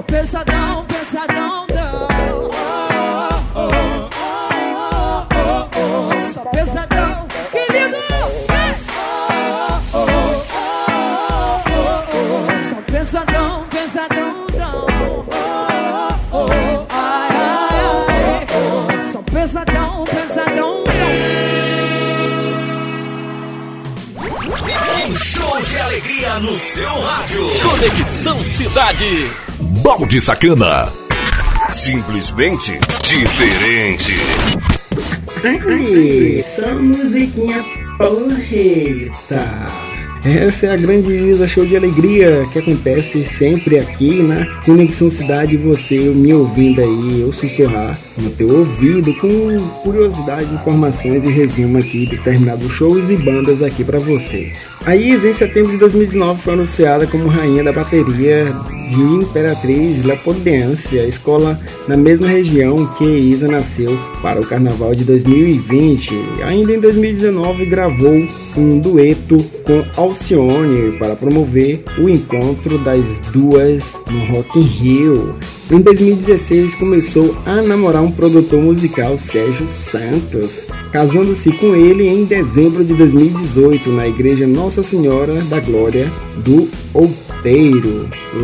Pesadão, 0.03 0.85
pesadão, 0.87 1.67
não. 1.75 2.09
Oh, 3.55 3.69
oh, 3.69 5.29
oh, 5.35 5.69
oh, 5.77 6.33
só 6.33 6.41
pesadão, 6.47 7.29
querido. 7.51 7.97
Oh, 9.93 10.07
só 12.71 12.83
pesadão, 12.83 13.67
não. 20.57 20.83
Um 25.05 25.17
show 25.17 25.63
de 25.65 25.79
alegria 25.79 26.39
no 26.41 26.57
seu 26.57 27.01
rádio. 27.01 27.49
Conexão 27.61 28.43
Cidade. 28.45 29.52
Balde 29.83 30.21
Sacana. 30.21 30.89
Simplesmente 31.73 32.79
diferente. 33.03 34.13
Ai, 35.43 36.45
só 36.55 36.73
musiquinha 36.75 37.65
porreta. 37.99 39.43
Essa 40.25 40.67
é 40.67 40.73
a 40.75 40.77
grande 40.77 41.13
Isa 41.13 41.49
Show 41.49 41.67
de 41.67 41.77
Alegria 41.77 42.47
que 42.53 42.61
acontece 42.61 43.25
sempre 43.25 43.81
aqui 43.81 44.23
na 44.23 44.47
Conexão 44.65 45.11
Cidade. 45.11 45.57
Você 45.57 45.99
me 45.99 46.33
ouvindo 46.33 46.81
aí, 46.81 47.23
eu 47.23 47.33
sussurrar 47.33 47.99
no 48.19 48.31
teu 48.31 48.49
ouvido 48.49 49.13
com 49.15 49.59
curiosidade, 49.83 50.55
informações 50.55 51.25
e 51.25 51.29
resumo 51.29 51.79
aqui 51.79 52.07
de 52.07 52.17
determinados 52.17 52.71
shows 52.71 53.11
e 53.11 53.17
bandas 53.17 53.61
aqui 53.65 53.83
para 53.83 53.99
você. 53.99 54.53
A 54.87 54.95
Isa, 54.95 55.29
em 55.29 55.35
setembro 55.35 55.73
de 55.73 55.79
2019, 55.79 56.41
foi 56.41 56.53
anunciada 56.53 57.05
como 57.09 57.27
rainha 57.27 57.65
da 57.65 57.73
bateria 57.73 58.55
de 58.93 59.01
Imperatriz 59.01 60.05
Leopoldense, 60.05 60.99
a 60.99 61.07
escola 61.07 61.59
na 61.89 61.97
mesma 61.97 62.29
região 62.29 62.87
que 62.99 63.05
Isa 63.05 63.49
nasceu 63.49 63.99
para 64.21 64.41
o 64.41 64.47
carnaval 64.47 64.95
de 64.95 65.05
2020. 65.05 66.11
Ainda 66.45 66.75
em 66.75 66.81
2019, 66.81 67.65
gravou 67.67 68.27
um 68.57 68.79
dueto 68.79 69.39
com 69.65 69.83
Alcione 69.97 70.93
para 70.99 71.17
promover 71.17 71.83
o 71.99 72.09
encontro 72.09 72.79
das 72.79 73.03
duas 73.33 73.83
no 74.11 74.25
Rock 74.27 74.59
in 74.59 74.63
Rio. 74.63 75.35
Em 75.71 75.81
2016 75.81 76.75
começou 76.75 77.35
a 77.47 77.63
namorar 77.63 78.03
um 78.03 78.13
produtor 78.13 78.61
musical, 78.61 79.17
Sérgio 79.19 79.67
Santos, 79.67 80.51
casando-se 80.93 81.51
com 81.53 81.75
ele 81.75 82.07
em 82.07 82.25
dezembro 82.25 82.85
de 82.85 82.93
2018 82.93 83.91
na 83.91 84.07
Igreja 84.07 84.47
Nossa 84.47 84.83
Senhora 84.83 85.35
da 85.45 85.61
Glória 85.61 86.07
do 86.45 86.69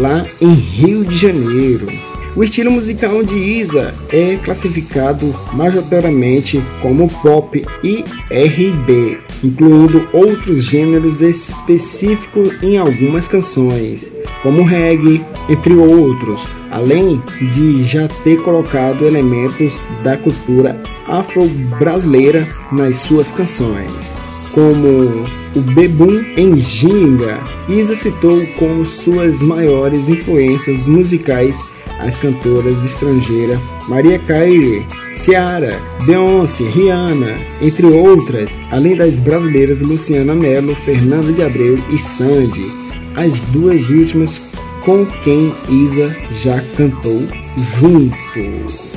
Lá 0.01 0.24
em 0.40 0.53
Rio 0.53 1.05
de 1.05 1.16
Janeiro. 1.16 1.86
O 2.34 2.44
estilo 2.44 2.70
musical 2.70 3.22
de 3.22 3.34
Isa 3.34 3.94
é 4.12 4.36
classificado 4.36 5.34
majoritariamente 5.55 6.62
como 6.82 7.09
pop 7.09 7.64
e 7.82 8.05
R&B, 8.30 9.18
incluindo 9.42 10.09
outros 10.12 10.64
gêneros 10.64 11.20
específicos 11.20 12.62
em 12.62 12.76
algumas 12.76 13.26
canções, 13.26 14.11
como 14.42 14.64
reggae, 14.64 15.24
entre 15.49 15.74
outros, 15.74 16.40
além 16.70 17.20
de 17.55 17.84
já 17.84 18.07
ter 18.22 18.40
colocado 18.42 19.07
elementos 19.07 19.72
da 20.03 20.16
cultura 20.16 20.76
afro-brasileira 21.07 22.46
nas 22.70 22.99
suas 22.99 23.30
canções, 23.32 24.17
como 24.53 25.26
o 25.55 25.61
bebum 25.74 26.22
em 26.36 26.62
ginga. 26.62 27.38
Isa 27.68 27.94
citou 27.96 28.44
como 28.59 28.84
suas 28.84 29.40
maiores 29.40 30.09
influências 30.09 30.86
musicais 30.86 31.57
as 32.01 32.16
cantoras 32.18 32.76
estrangeiras 32.84 33.59
Maria 33.88 34.18
Carey, 34.20 34.86
Ciara, 35.16 35.76
Beyoncé, 36.05 36.64
Rihanna, 36.64 37.36
entre 37.61 37.86
outras, 37.86 38.51
além 38.70 38.96
das 38.96 39.14
brasileiras 39.14 39.80
Luciana 39.80 40.34
Mello, 40.34 40.74
Fernanda 40.76 41.32
de 41.32 41.42
Abreu 41.42 41.78
e 41.90 41.99
Sandy, 41.99 42.70
as 43.16 43.32
duas 43.51 43.88
últimas 43.90 44.40
com 44.84 45.05
quem 45.24 45.53
Isa 45.68 46.14
já 46.42 46.61
cantou 46.76 47.22
junto. 47.80 48.88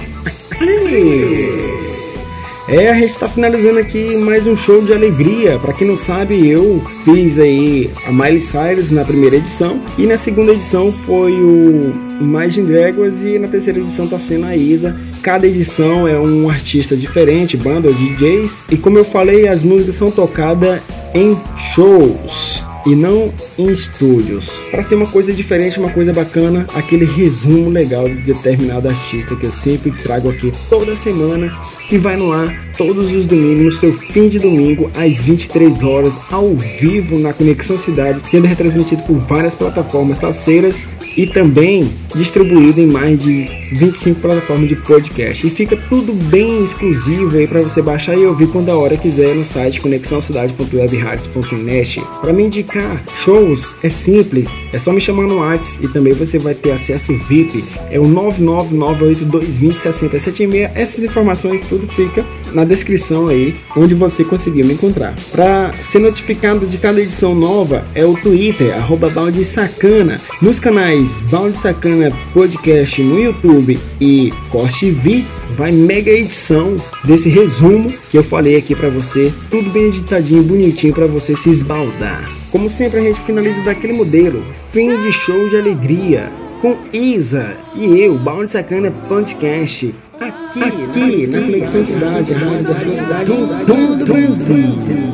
É, 2.72 2.90
a 2.90 2.94
gente 2.94 3.12
está 3.12 3.28
finalizando 3.28 3.80
aqui 3.80 4.16
mais 4.16 4.48
um 4.48 4.56
show 4.56 4.82
de 4.82 4.94
alegria. 4.94 5.60
Para 5.60 5.74
quem 5.74 5.86
não 5.86 5.98
sabe, 5.98 6.48
eu 6.48 6.82
fiz 7.04 7.38
aí 7.38 7.92
a 8.08 8.14
Miley 8.14 8.40
Cyrus 8.40 8.90
na 8.90 9.04
primeira 9.04 9.36
edição 9.36 9.78
e 9.98 10.06
na 10.08 10.18
segunda 10.18 10.54
edição 10.54 10.90
foi 10.90 11.34
o 11.34 11.94
Imagine 12.22 12.66
Dragons 12.66 13.18
e 13.26 13.38
na 13.38 13.50
terceira 13.50 13.78
edição 13.78 14.06
está 14.06 14.18
sendo 14.18 14.46
a 14.46 14.56
Isa. 14.56 14.96
Cada 15.22 15.46
edição 15.46 16.08
é 16.08 16.18
um 16.18 16.50
artista 16.50 16.96
diferente, 16.96 17.58
banda 17.58 17.90
ou 17.90 17.94
DJs. 17.94 18.62
E 18.72 18.78
como 18.78 18.98
eu 18.98 19.04
falei, 19.04 19.50
as 19.50 19.62
músicas 19.62 19.96
são 19.96 20.10
tocadas 20.10 20.80
em 21.14 21.38
shows 21.76 22.71
e 22.86 22.96
não 22.96 23.34
em 23.58 23.72
estúdios. 23.72 24.46
Para 24.70 24.84
ser 24.84 24.96
uma 24.96 25.08
coisa 25.08 25.34
diferente, 25.34 25.80
uma 25.80 25.92
coisa 25.92 26.14
bacana, 26.14 26.66
aquele 26.74 27.06
resumo 27.06 27.70
legal 27.70 28.08
de 28.08 28.16
determinado 28.16 28.88
artista 28.88 29.36
que 29.36 29.46
eu 29.46 29.52
sempre 29.52 29.92
trago 29.92 30.30
aqui 30.30 30.52
toda 30.70 30.96
semana 30.96 31.52
e 31.92 31.98
vai 31.98 32.16
no 32.16 32.32
ar 32.32 32.58
todos 32.78 33.12
os 33.12 33.26
domingos, 33.26 33.76
no 33.76 33.80
seu 33.80 33.94
fim 33.94 34.30
de 34.30 34.40
domingo, 34.40 34.90
às 34.96 35.18
23 35.18 35.84
horas, 35.84 36.14
ao 36.32 36.56
vivo 36.56 37.20
na 37.20 37.34
Conexão 37.34 37.78
Cidade, 37.80 38.22
sendo 38.30 38.48
retransmitido 38.48 39.02
por 39.04 39.18
várias 39.20 39.54
plataformas 39.54 40.18
parceiras 40.18 40.76
e 41.18 41.28
também 41.28 41.92
distribuído 42.16 42.82
em 42.82 42.88
mais 42.88 43.22
de 43.22 43.48
25 43.74 44.20
plataformas 44.20 44.68
de 44.70 44.76
podcast. 44.76 45.46
E 45.46 45.50
fica 45.50 45.78
tudo 45.90 46.14
bem 46.14 46.64
exclusivo 46.64 47.38
aí 47.38 47.48
para 47.48 47.62
você 47.62 47.82
baixar 47.82 48.16
e 48.16 48.26
ouvir 48.26 48.48
quando 48.48 48.70
a 48.70 48.78
hora 48.78 48.96
quiser 48.98 49.36
no 49.36 49.44
site 49.46 49.82
conexãocidade.webradios.net. 49.82 52.02
Para 52.20 52.34
me 52.34 52.44
indicar 52.44 53.02
shows 53.24 53.74
é 53.84 53.90
simples, 53.90 54.50
é 54.74 54.80
só 54.80 54.92
me 54.92 55.00
chamar 55.02 55.24
no 55.24 55.40
WhatsApp 55.40 55.86
e 55.86 55.88
também 55.88 56.14
você 56.14 56.38
vai 56.38 56.54
ter 56.54 56.72
acesso 56.72 57.14
VIP. 57.14 57.64
É 57.90 58.00
o 58.00 58.04
99982206076. 58.04 60.70
Essas 60.76 61.04
informações 61.04 61.66
tudo 61.68 61.88
fica 61.88 62.24
na 62.54 62.64
descrição 62.66 63.28
aí, 63.28 63.54
onde 63.76 63.94
você 63.94 64.24
conseguir 64.24 64.64
me 64.64 64.74
encontrar. 64.74 65.14
Para 65.32 65.74
ser 65.74 66.00
notificado 66.00 66.66
de 66.66 66.78
cada 66.78 67.02
edição 67.02 67.34
nova 67.34 67.84
é 67.96 68.06
o 68.06 68.14
Twitter, 68.16 68.76
arroba 68.76 69.10
balde 69.10 69.44
sacana, 69.46 70.18
nos 70.42 70.60
canais 70.60 71.10
Balde 71.30 71.58
Sacana 71.58 72.01
Podcast 72.34 73.02
no 73.04 73.20
YouTube 73.20 73.78
e 74.00 74.34
Corte 74.50 74.90
V, 74.90 75.24
vai 75.56 75.72
mega 75.72 76.10
edição 76.10 76.76
desse 77.04 77.30
resumo 77.30 77.92
que 78.10 78.18
eu 78.18 78.24
falei 78.24 78.56
aqui 78.56 78.74
para 78.74 78.90
você, 78.90 79.32
tudo 79.52 79.70
bem 79.70 79.88
editadinho, 79.88 80.42
bonitinho 80.44 80.94
para 80.94 81.06
você 81.06 81.36
se 81.36 81.50
esbaldar. 81.50 82.28
Como 82.52 82.70
sempre 82.72 83.00
a 83.00 83.04
gente 83.04 83.20
finaliza 83.22 83.62
daquele 83.62 83.94
modelo, 83.94 84.44
fim 84.72 84.90
de 85.04 85.12
show 85.12 85.50
de 85.50 85.58
alegria, 85.58 86.32
com 86.62 86.78
Isa 86.92 87.56
e 87.76 88.00
eu, 88.00 88.18
Balde 88.18 88.54
Sacana 88.54 88.92
Podcast, 89.08 89.94
aqui, 90.20 90.64
aqui 90.64 91.28
na 91.28 91.42
Conexão 91.42 91.84
Cidade, 91.84 92.34
a 92.34 92.38
rádio 92.38 92.64
da 92.64 92.76
sua 92.76 92.96
cidade, 92.96 93.26
do 93.66 94.06
Brasil. 94.06 95.12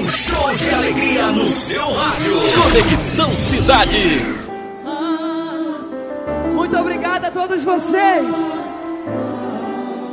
Um 0.00 0.08
show 0.08 0.56
de 0.56 0.70
alegria 0.70 1.30
no 1.32 1.48
seu 1.48 1.92
rádio. 1.92 2.34
Conexão 2.62 3.36
Cidade. 3.36 4.37
A 7.28 7.30
todos 7.30 7.62
vocês. 7.62 8.26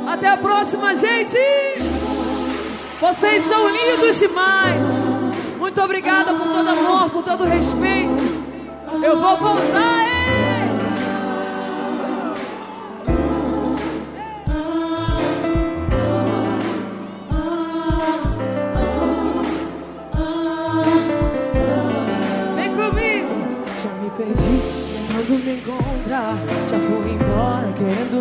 Até 0.06 0.28
a 0.28 0.36
próxima, 0.36 0.94
gente. 0.94 1.38
Vocês 3.00 3.42
são 3.44 3.70
lindos 3.70 4.18
demais. 4.18 4.82
Muito 5.58 5.80
obrigada 5.80 6.34
por 6.34 6.46
todo 6.46 6.68
amor, 6.68 7.08
por 7.08 7.22
todo 7.22 7.44
respeito. 7.44 8.12
Eu 9.02 9.18
vou 9.18 9.34
voltar? 9.38 10.04
Vem 22.56 22.74
comigo. 22.74 23.34
Já 23.82 23.90
me 24.02 24.10
perdi 24.10 24.86
tentando 24.92 25.44
me 25.44 25.54
encontrar. 25.54 25.85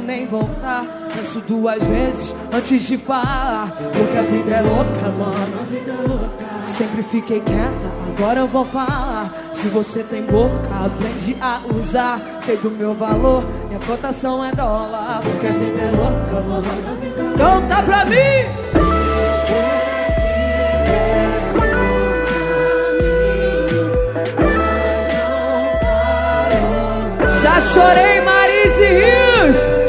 Nem 0.02 0.26
voltar. 0.26 0.86
Penso 1.14 1.40
duas 1.42 1.84
vezes 1.84 2.34
antes 2.54 2.84
de 2.84 2.98
falar. 2.98 3.72
Porque 3.94 4.18
a 4.18 4.22
vida 4.22 4.56
é 4.56 4.62
louca, 4.62 5.10
mano. 5.10 6.56
Sempre 6.78 7.04
fiquei 7.04 7.40
quieta, 7.40 7.92
agora 8.18 8.42
eu 8.42 8.48
vou 8.48 8.66
falar. 8.66 9.34
Se 9.54 9.70
você 9.70 10.04
tem 10.04 10.24
boca, 10.24 10.68
aprende 10.86 11.38
a 11.40 11.62
usar. 11.74 12.20
Sei 12.42 12.58
do 12.58 12.70
meu 12.70 12.94
valor, 12.94 13.44
minha 13.68 13.80
cotação 13.80 14.44
é 14.44 14.52
dólar. 14.52 15.22
Porque 15.24 15.48
a 15.48 15.52
vida 15.52 15.82
é 15.82 15.92
louca, 15.92 16.42
mano. 16.42 16.66
Conta 17.38 17.84
pra 17.84 18.06
mim! 18.06 18.66
Já 27.42 27.62
chorei, 27.62 28.22
Marise 28.22 28.86
Rios. 28.86 29.85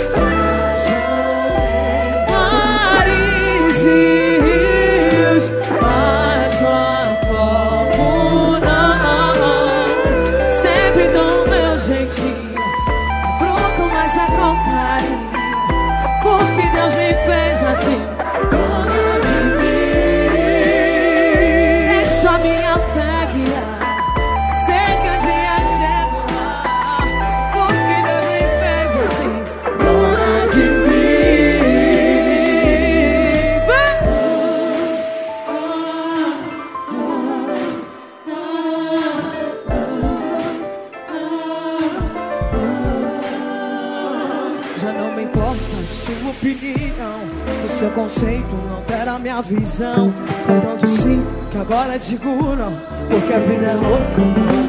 O 47.97 47.99
seu 47.99 48.05
conceito 48.05 48.55
não 48.69 48.83
terá 48.83 49.19
minha 49.19 49.41
visão. 49.41 50.13
Foi 50.45 50.61
tanto 50.61 50.87
sim 50.87 51.25
que 51.51 51.57
agora 51.57 51.99
digo 51.99 52.27
não. 52.27 52.73
Porque 53.09 53.33
a 53.33 53.39
vida 53.39 53.67
é 53.67 53.75
louca, 53.75 54.21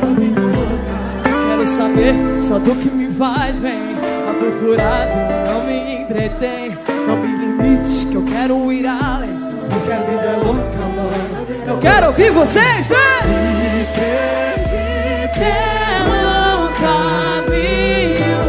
a 0.02 0.20
vida 0.20 0.40
é 0.40 0.44
louca. 0.44 1.48
Quero 1.50 1.68
saber 1.68 2.16
só 2.42 2.58
do 2.58 2.74
que 2.76 2.90
me 2.90 3.12
faz 3.12 3.60
bem. 3.60 3.98
Papo 4.26 4.50
furado 4.62 5.12
não 5.46 5.66
me 5.66 6.04
entretém. 6.04 6.78
Não 7.06 7.18
me 7.18 7.28
limite 7.36 8.06
que 8.06 8.16
eu 8.16 8.24
quero 8.24 8.72
ir 8.72 8.88
além. 8.88 9.38
Porque 9.72 9.92
a 9.92 9.98
vida 9.98 10.22
é 10.22 10.38
louca, 10.38 10.80
mano. 10.96 11.48
Eu 11.68 11.78
quero 11.80 12.08
ouvir 12.08 12.32
vocês, 12.32 12.88
vem! 12.88 12.98
Pelo 15.34 16.70
caminho, 16.80 18.40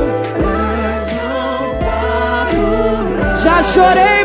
mas 0.41 1.03
não 1.19 1.75
paro. 1.81 3.43
Já 3.43 3.61
chorei 3.65 4.18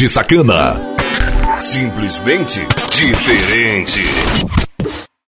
Balde 0.00 0.08
Sacana. 0.08 0.80
Simplesmente 1.60 2.66
diferente. 2.90 4.59